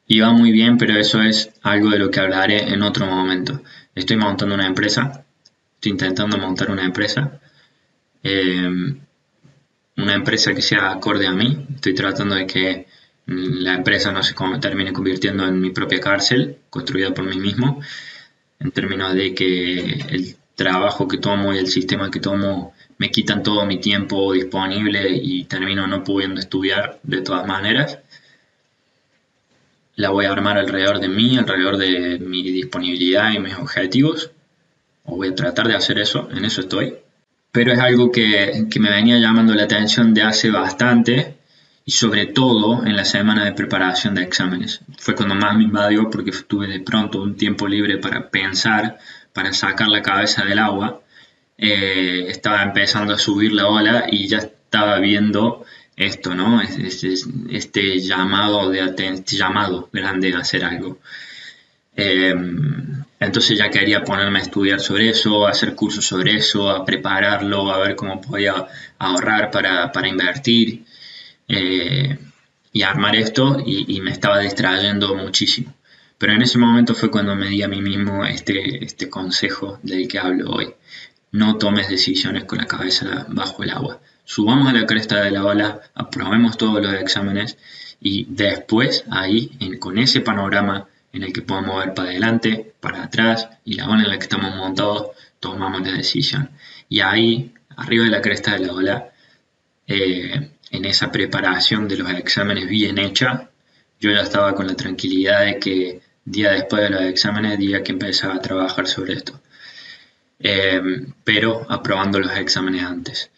Y 0.05 0.19
va 0.19 0.31
muy 0.31 0.51
bien, 0.51 0.77
pero 0.77 0.95
eso 0.97 1.21
es 1.21 1.51
algo 1.63 1.89
de 1.89 1.99
lo 1.99 2.12
que 2.12 2.19
hablaré 2.19 2.71
en 2.73 2.83
otro 2.83 3.05
momento. 3.07 3.63
Estoy 3.95 4.17
montando 4.17 4.55
una 4.55 4.67
empresa, 4.67 5.25
estoy 5.75 5.91
intentando 5.91 6.38
montar 6.38 6.69
una 6.71 6.83
empresa. 6.83 7.39
Eh, 8.23 8.95
una 9.97 10.13
empresa 10.13 10.53
que 10.53 10.62
sea 10.62 10.91
acorde 10.91 11.27
a 11.27 11.31
mí. 11.31 11.65
Estoy 11.75 11.93
tratando 11.93 12.35
de 12.35 12.47
que 12.47 12.88
la 13.29 13.75
empresa 13.75 14.11
no 14.11 14.23
se 14.23 14.33
termine 14.59 14.91
convirtiendo 14.91 15.45
en 15.45 15.61
mi 15.61 15.69
propia 15.69 15.99
cárcel, 15.99 16.57
construida 16.69 17.13
por 17.13 17.25
mí 17.25 17.37
mismo, 17.37 17.81
en 18.59 18.71
términos 18.71 19.13
de 19.13 19.35
que 19.35 19.79
el 20.09 20.35
trabajo 20.55 21.07
que 21.07 21.19
tomo 21.19 21.53
y 21.53 21.57
el 21.57 21.67
sistema 21.67 22.09
que 22.09 22.19
tomo 22.19 22.73
me 22.97 23.11
quitan 23.11 23.43
todo 23.43 23.65
mi 23.65 23.79
tiempo 23.79 24.33
disponible 24.33 25.09
y 25.11 25.45
termino 25.45 25.87
no 25.87 26.03
pudiendo 26.03 26.39
estudiar 26.39 26.99
de 27.03 27.21
todas 27.21 27.47
maneras. 27.47 27.99
La 29.95 30.09
voy 30.09 30.25
a 30.25 30.31
armar 30.31 30.57
alrededor 30.57 30.99
de 30.99 31.07
mí, 31.07 31.37
alrededor 31.37 31.77
de 31.77 32.19
mi 32.19 32.41
disponibilidad 32.43 33.31
y 33.31 33.39
mis 33.39 33.55
objetivos. 33.55 34.31
O 35.05 35.17
voy 35.17 35.29
a 35.29 35.35
tratar 35.35 35.67
de 35.67 35.75
hacer 35.75 35.99
eso, 35.99 36.29
en 36.31 36.45
eso 36.45 36.61
estoy. 36.61 36.95
Pero 37.51 37.73
es 37.73 37.79
algo 37.79 38.11
que, 38.11 38.65
que 38.69 38.79
me 38.79 38.89
venía 38.89 39.17
llamando 39.17 39.53
la 39.55 39.63
atención 39.63 40.13
de 40.13 40.23
hace 40.23 40.51
bastante 40.51 41.38
y 41.89 41.91
sobre 41.91 42.28
todo 42.28 42.86
en 42.86 42.95
la 42.95 43.04
semana 43.04 43.45
de 43.45 43.54
preparación 43.54 44.13
de 44.13 44.21
exámenes. 44.21 44.82
Fue 44.99 45.15
cuando 45.15 45.34
más 45.34 45.58
me 45.58 45.63
invadió 45.63 46.08
porque 46.12 46.32
tuve 46.47 46.67
de 46.67 46.82
pronto 46.82 47.19
un 47.19 47.36
tiempo 47.36 47.67
libre 47.67 47.97
para 47.97 48.30
pensar, 48.30 48.99
para 49.34 49.54
sacar 49.54 49.88
la 49.88 50.04
cabeza 50.04 50.45
del 50.45 50.60
agua. 50.60 51.02
Eh, 51.58 52.25
estaba 52.28 52.62
empezando 52.62 53.15
a 53.15 53.17
subir 53.17 53.54
la 53.54 53.65
ola 53.65 54.06
y 54.08 54.28
ya 54.28 54.38
estaba 54.38 54.99
viendo 54.99 55.65
esto, 55.95 56.36
¿no? 56.36 56.62
Este, 56.62 57.15
este 57.49 57.99
llamado, 57.99 58.69
de 58.69 58.82
este 58.82 59.36
llamado 59.36 59.89
grande 59.91 60.32
a 60.36 60.41
hacer 60.41 60.65
algo. 60.65 60.99
Eh, 61.95 62.36
entonces 63.19 63.58
ya 63.58 63.71
quería 63.71 64.04
ponerme 64.04 64.38
a 64.38 64.43
estudiar 64.43 64.80
sobre 64.80 65.10
eso, 65.10 65.47
a 65.47 65.49
hacer 65.49 65.73
cursos 65.73 66.06
sobre 66.06 66.36
eso, 66.36 66.69
a 66.69 66.86
prepararlo, 66.86 67.73
a 67.73 67.80
ver 67.80 67.95
cómo 67.95 68.21
podía 68.21 68.67
ahorrar 68.99 69.49
para, 69.49 69.91
para 69.91 70.08
invertir. 70.08 70.86
Eh, 71.49 72.17
y 72.71 72.83
armar 72.83 73.15
esto 73.15 73.57
y, 73.65 73.99
me 74.01 74.12
estaba 74.12 74.39
distrayendo 74.39 75.15
muchísimo. 75.15 75.73
Pero 76.17 76.33
en 76.33 76.43
ese 76.43 76.57
momento 76.57 76.93
fue 76.93 77.09
cuando 77.09 77.35
me 77.35 77.47
di 77.47 77.63
a 77.63 77.67
mí 77.67 77.81
mismo 77.81 78.25
este, 78.25 78.83
este 78.83 79.09
consejo 79.09 79.79
del 79.83 80.07
que 80.07 80.19
hablo 80.19 80.51
hoy. 80.51 80.73
No 81.31 81.57
tomes 81.57 81.89
decisiones 81.89 82.43
con 82.45 82.59
la 82.59 82.65
cabeza 82.65 83.25
bajo 83.29 83.63
el 83.63 83.71
agua. 83.71 83.99
Subamos 84.25 84.69
a 84.69 84.73
la 84.73 84.85
cresta 84.85 85.21
de 85.21 85.31
la 85.31 85.43
ola, 85.43 85.81
aprobemos 85.95 86.57
todos 86.57 86.81
los 86.83 86.93
exámenes 86.93 87.57
y 87.99 88.25
después 88.29 89.03
ahí, 89.09 89.51
con 89.79 89.97
ese 89.97 90.21
panorama 90.21 90.88
en 91.12 91.23
el 91.23 91.33
que 91.33 91.41
podemos 91.41 91.83
ver 91.83 91.93
para 91.95 92.09
adelante, 92.09 92.73
para 92.79 93.03
atrás 93.03 93.49
y 93.65 93.73
la 93.73 93.89
ola 93.89 94.03
en 94.03 94.09
la 94.09 94.17
que 94.17 94.23
estamos 94.23 94.55
montados, 94.55 95.07
tomamos 95.39 95.81
la 95.81 95.93
decisión. 95.93 96.51
Y 96.88 96.99
ahí, 96.99 97.53
arriba 97.75 98.05
de 98.05 98.12
la 98.12 98.21
cresta 98.21 98.53
de 98.53 98.59
la 98.59 98.73
ola, 98.73 99.09
eh, 99.88 100.51
en 100.71 100.86
esa 100.86 101.12
preparación 101.12 101.88
de 101.88 101.97
los 101.97 102.12
exámenes 102.12 102.67
bien 102.67 102.97
hecha, 102.97 103.49
yo 103.99 104.12
ya 104.12 104.21
estaba 104.21 104.55
con 104.55 104.67
la 104.67 104.75
tranquilidad 104.75 105.45
de 105.45 105.60
que 105.60 106.01
día 106.25 106.51
después 106.51 106.84
de 106.84 106.89
los 106.89 107.01
exámenes, 107.01 107.58
día 107.58 107.84
que 107.84 107.91
empezaba 107.91 108.36
a 108.36 108.41
trabajar 108.41 108.88
sobre 108.88 109.13
esto. 109.13 109.39
Em, 110.39 111.13
pero 111.23 111.65
aprobando 111.69 112.19
los 112.19 112.32
exámenes 112.38 112.84
antes. 112.84 113.32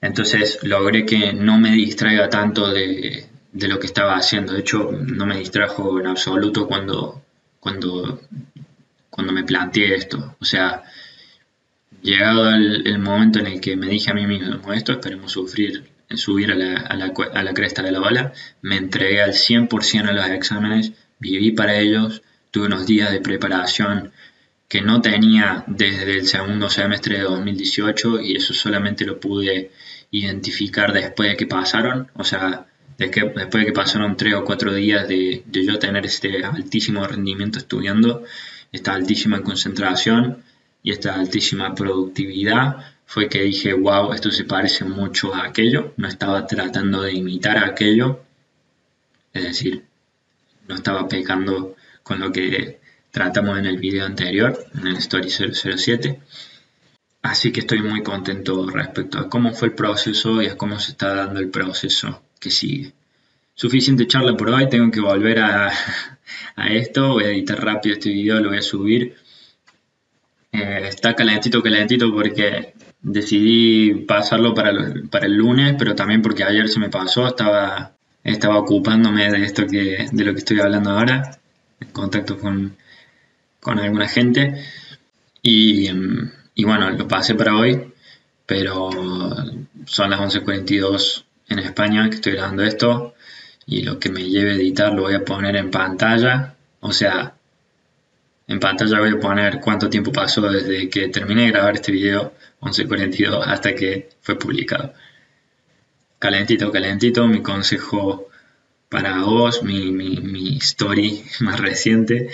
Entonces 0.00 0.60
logré 0.62 1.04
que 1.04 1.32
no 1.32 1.58
me 1.58 1.72
distraiga 1.72 2.28
tanto 2.30 2.70
de, 2.72 3.28
de 3.52 3.68
lo 3.68 3.78
que 3.78 3.86
estaba 3.86 4.16
haciendo. 4.16 4.52
De 4.52 4.60
hecho, 4.60 4.90
no 4.92 5.26
me 5.26 5.38
distrajo 5.38 6.00
en 6.00 6.06
absoluto 6.06 6.66
cuando, 6.66 7.22
cuando, 7.60 8.20
cuando 9.10 9.32
me 9.32 9.44
planteé 9.44 9.94
esto. 9.94 10.36
O 10.40 10.44
sea, 10.44 10.84
llegado 12.02 12.50
el, 12.50 12.98
momento 12.98 13.38
en 13.40 13.46
el 13.48 13.60
que 13.60 13.76
me 13.76 13.88
dije 13.88 14.10
a 14.10 14.14
mí 14.14 14.26
mismo, 14.26 14.72
esto 14.72 14.92
esperemos 14.92 15.32
sufrir, 15.32 15.88
subir 16.16 16.50
a 16.52 16.54
la, 16.54 17.54
cresta 17.54 17.82
de 17.82 17.92
la 17.92 18.00
bala, 18.00 18.32
me 18.62 18.76
entregué 18.76 19.22
al 19.22 19.32
100% 19.32 20.08
a 20.08 20.12
los 20.12 20.26
exámenes, 20.28 20.92
viví 21.18 21.52
para 21.52 21.78
ellos, 21.78 22.22
tuve 22.50 22.66
unos 22.66 22.86
días 22.86 23.10
de 23.10 23.20
preparación 23.20 24.12
que 24.68 24.82
no 24.82 25.00
tenía 25.00 25.64
desde 25.66 26.18
el 26.18 26.26
segundo 26.26 26.70
semestre 26.70 27.18
de 27.18 27.24
2018 27.24 28.20
y 28.20 28.36
eso 28.36 28.54
solamente 28.54 29.04
lo 29.04 29.20
pude 29.20 29.70
identificar 30.10 30.92
después 30.92 31.30
de 31.30 31.36
que 31.36 31.46
pasaron, 31.46 32.10
o 32.14 32.24
sea, 32.24 32.66
después 32.96 33.34
de 33.52 33.66
que 33.66 33.72
pasaron 33.72 34.16
tres 34.16 34.34
o 34.34 34.44
cuatro 34.44 34.74
días 34.74 35.06
de, 35.08 35.42
de 35.46 35.66
yo 35.66 35.78
tener 35.78 36.06
este 36.06 36.44
altísimo 36.44 37.06
rendimiento 37.06 37.58
estudiando, 37.58 38.24
esta 38.72 38.94
altísima 38.94 39.42
concentración 39.42 40.42
y 40.82 40.92
esta 40.92 41.14
altísima 41.14 41.74
productividad, 41.74 42.76
fue 43.08 43.26
que 43.30 43.40
dije, 43.40 43.72
wow, 43.72 44.12
esto 44.12 44.30
se 44.30 44.44
parece 44.44 44.84
mucho 44.84 45.34
a 45.34 45.46
aquello, 45.46 45.94
no 45.96 46.08
estaba 46.08 46.46
tratando 46.46 47.00
de 47.00 47.14
imitar 47.14 47.56
a 47.56 47.68
aquello, 47.68 48.20
es 49.32 49.44
decir, 49.44 49.82
no 50.68 50.74
estaba 50.74 51.08
pecando 51.08 51.74
con 52.02 52.20
lo 52.20 52.30
que 52.30 52.80
tratamos 53.10 53.58
en 53.58 53.64
el 53.64 53.78
video 53.78 54.04
anterior, 54.04 54.62
en 54.74 54.88
el 54.88 54.96
Story 54.98 55.30
007. 55.30 56.20
Así 57.22 57.50
que 57.50 57.60
estoy 57.60 57.80
muy 57.80 58.02
contento 58.02 58.68
respecto 58.68 59.18
a 59.18 59.30
cómo 59.30 59.54
fue 59.54 59.68
el 59.68 59.74
proceso 59.74 60.42
y 60.42 60.46
a 60.48 60.58
cómo 60.58 60.78
se 60.78 60.90
está 60.90 61.14
dando 61.14 61.40
el 61.40 61.48
proceso 61.48 62.22
que 62.38 62.50
sigue. 62.50 62.92
Suficiente 63.54 64.06
charla 64.06 64.36
por 64.36 64.50
hoy, 64.50 64.68
tengo 64.68 64.90
que 64.90 65.00
volver 65.00 65.38
a, 65.38 65.72
esto, 66.68 67.14
voy 67.14 67.24
a 67.24 67.28
editar 67.28 67.58
rápido 67.64 67.94
este 67.94 68.10
video, 68.10 68.38
lo 68.38 68.50
voy 68.50 68.58
a 68.58 68.62
subir. 68.62 69.16
Eh, 70.52 70.88
está 70.88 71.14
calentito, 71.14 71.62
calentito 71.62 72.12
porque 72.12 72.74
decidí 73.02 73.94
pasarlo 74.06 74.54
para, 74.54 74.72
para 75.10 75.26
el 75.26 75.34
lunes, 75.34 75.76
pero 75.78 75.94
también 75.94 76.22
porque 76.22 76.44
ayer 76.44 76.68
se 76.68 76.80
me 76.80 76.88
pasó, 76.90 77.26
estaba, 77.26 77.92
estaba 78.24 78.58
ocupándome 78.58 79.30
de 79.30 79.44
esto 79.44 79.66
que, 79.66 80.06
de 80.10 80.24
lo 80.24 80.32
que 80.32 80.38
estoy 80.38 80.60
hablando 80.60 80.90
ahora, 80.90 81.38
en 81.80 81.88
contacto 81.90 82.38
con, 82.38 82.76
con 83.60 83.78
alguna 83.78 84.08
gente. 84.08 84.64
Y, 85.42 85.88
y 86.54 86.64
bueno, 86.64 86.90
lo 86.90 87.08
pasé 87.08 87.34
para 87.34 87.56
hoy, 87.56 87.92
pero 88.46 88.90
son 89.86 90.10
las 90.10 90.20
11.42 90.20 91.24
en 91.48 91.58
España 91.60 92.08
que 92.08 92.16
estoy 92.16 92.32
grabando 92.32 92.62
esto 92.62 93.14
y 93.66 93.82
lo 93.82 93.98
que 93.98 94.10
me 94.10 94.24
lleve 94.24 94.52
a 94.52 94.54
editar 94.54 94.92
lo 94.94 95.02
voy 95.02 95.14
a 95.14 95.24
poner 95.24 95.56
en 95.56 95.70
pantalla. 95.70 96.54
O 96.80 96.92
sea, 96.92 97.34
en 98.48 98.58
pantalla 98.58 98.98
voy 98.98 99.10
a 99.10 99.20
poner 99.20 99.60
cuánto 99.60 99.88
tiempo 99.88 100.10
pasó 100.10 100.42
desde 100.42 100.88
que 100.88 101.08
terminé 101.08 101.42
de 101.42 101.52
grabar 101.52 101.74
este 101.74 101.92
video, 101.92 102.34
11.42, 102.60 103.44
hasta 103.46 103.74
que 103.74 104.08
fue 104.20 104.36
publicado. 104.36 104.92
Calentito, 106.18 106.72
calentito, 106.72 107.28
mi 107.28 107.42
consejo 107.42 108.28
para 108.88 109.20
vos, 109.20 109.62
mi, 109.62 109.92
mi, 109.92 110.16
mi 110.16 110.56
story 110.56 111.22
más 111.40 111.60
reciente 111.60 112.30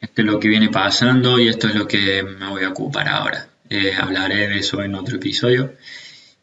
esto 0.00 0.22
es 0.22 0.26
lo 0.26 0.40
que 0.40 0.48
viene 0.48 0.68
pasando 0.68 1.38
y 1.38 1.48
esto 1.48 1.68
es 1.68 1.74
lo 1.74 1.88
que 1.88 2.22
me 2.22 2.48
voy 2.48 2.64
a 2.64 2.70
ocupar 2.70 3.08
ahora. 3.08 3.48
Eh, 3.68 3.92
hablaré 3.98 4.48
de 4.48 4.58
eso 4.58 4.82
en 4.82 4.94
otro 4.94 5.16
episodio. 5.16 5.74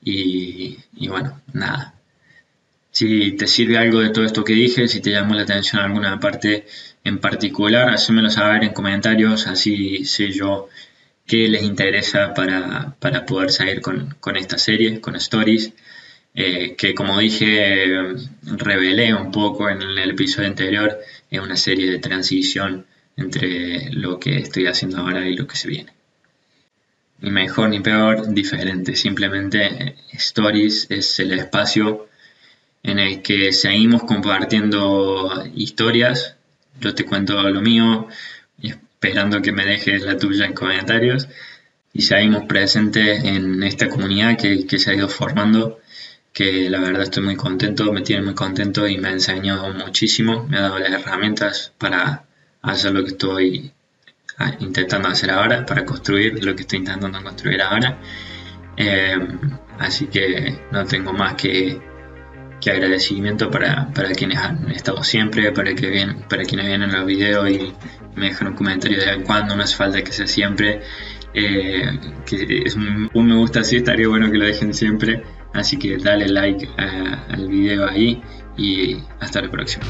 Y, 0.04 0.78
bueno, 1.08 1.42
nada. 1.54 1.94
Si 2.92 3.32
te 3.32 3.48
sirve 3.48 3.78
algo 3.78 4.00
de 4.02 4.10
todo 4.10 4.26
esto 4.26 4.44
que 4.44 4.54
dije, 4.54 4.88
si 4.88 5.02
te 5.02 5.12
llamó 5.12 5.34
la 5.36 5.44
atención 5.44 5.82
alguna 5.82 6.20
parte 6.20 6.66
en 7.04 7.20
particular, 7.20 7.90
hacémelo 7.90 8.30
saber 8.30 8.64
en 8.64 8.74
comentarios, 8.74 9.48
así 9.48 10.06
sé 10.06 10.32
yo 10.32 10.70
qué 11.26 11.48
les 11.50 11.64
interesa 11.64 12.34
para, 12.34 12.96
poder 13.26 13.52
seguir 13.52 13.82
con, 13.82 14.38
esta 14.38 14.58
serie, 14.58 15.02
con 15.02 15.16
Stories. 15.16 15.74
Eh, 16.36 16.76
que 16.76 16.96
como 16.96 17.20
dije, 17.20 18.16
revelé 18.44 19.14
un 19.14 19.32
poco 19.32 19.70
en 19.70 19.82
el 19.82 20.10
episodio 20.10 20.48
anterior, 20.48 20.98
es 21.30 21.40
una 21.40 21.56
serie 21.56 21.92
de 21.92 22.00
transición 22.00 22.86
entre 23.18 23.92
lo 23.92 24.20
que 24.20 24.38
estoy 24.38 24.66
haciendo 24.66 24.98
ahora 24.98 25.28
y 25.28 25.36
lo 25.36 25.46
que 25.46 25.56
se 25.56 25.68
viene. 25.68 25.94
Ni 27.20 27.30
mejor 27.30 27.70
ni 27.70 27.80
peor, 27.80 28.34
diferente. 28.34 28.96
Simplemente 28.96 29.96
Stories 30.12 30.88
es 30.90 31.20
el 31.20 31.34
espacio 31.34 32.08
en 32.82 33.00
el 33.00 33.22
que 33.22 33.54
seguimos 33.54 34.04
compartiendo 34.04 35.44
historias. 35.56 36.36
Yo 36.80 36.94
te 36.94 37.06
cuento 37.06 37.42
lo 37.50 37.62
mío, 37.62 38.08
esperando 38.62 39.42
que 39.42 39.52
me 39.52 39.66
dejes 39.66 40.02
la 40.04 40.18
tuya 40.18 40.46
en 40.46 40.54
comentarios. 40.54 41.28
Y 41.92 42.02
seguimos 42.04 42.46
presentes 42.46 43.24
en 43.24 43.62
esta 43.64 43.90
comunidad 43.90 44.38
que, 44.38 44.66
que 44.66 44.80
se 44.80 44.92
ha 44.92 44.96
ido 44.96 45.08
formando, 45.08 45.80
que 46.32 46.70
la 46.70 46.80
verdad 46.80 47.04
estoy 47.04 47.24
muy 47.24 47.36
contento, 47.36 47.92
me 47.92 48.02
tiene 48.02 48.24
muy 48.24 48.34
contento 48.34 48.88
y 48.88 48.98
me 48.98 49.10
ha 49.10 49.12
enseñado 49.12 49.72
muchísimo, 49.74 50.48
me 50.50 50.58
ha 50.58 50.62
dado 50.62 50.80
las 50.80 50.92
herramientas 50.92 51.74
para 51.78 52.26
hacer 52.64 52.94
lo 52.94 53.04
que 53.04 53.12
estoy 53.12 53.72
ah, 54.38 54.54
intentando 54.60 55.10
hacer 55.10 55.30
ahora, 55.30 55.66
para 55.66 55.86
construir 55.86 56.44
lo 56.44 56.56
que 56.56 56.62
estoy 56.62 56.80
intentando 56.80 57.22
construir 57.22 57.62
ahora. 57.62 58.00
Eh, 58.78 59.18
así 59.78 60.08
que 60.08 60.60
no 60.72 60.86
tengo 60.86 61.14
más 61.14 61.36
que, 61.36 61.80
que 62.64 62.72
agradecimiento 62.72 63.52
para, 63.52 63.92
quienes 64.16 64.38
han 64.38 64.72
estado 64.72 65.04
siempre, 65.04 65.52
para, 65.52 65.76
que 65.76 65.90
vienen, 65.90 66.22
para 66.30 66.44
quienes 66.44 66.68
vienen 66.68 66.92
los 66.94 67.06
videos 67.06 67.50
y 67.50 67.74
me 68.16 68.28
dejan 68.28 68.50
un 68.50 68.54
comentario 68.54 69.00
de 69.00 69.24
cuando 69.24 69.56
no 69.56 69.64
hace 69.64 69.76
falta 69.76 70.02
que 70.02 70.14
sea 70.14 70.28
siempre. 70.28 70.82
Eh, 71.34 72.00
que 72.26 72.64
un, 72.76 73.28
me 73.28 73.36
gusta 73.36 73.62
así, 73.62 73.78
estaría 73.78 74.08
bueno 74.08 74.32
que 74.32 74.38
lo 74.38 74.46
dejen 74.46 74.74
siempre. 74.74 75.24
Así 75.54 75.78
que 75.78 75.98
dale 75.98 76.28
like 76.30 76.70
al 76.78 77.48
video 77.48 77.88
ahí 77.88 78.22
y 78.58 78.98
hasta 79.20 79.42
la 79.42 79.52
próxima. 79.52 79.86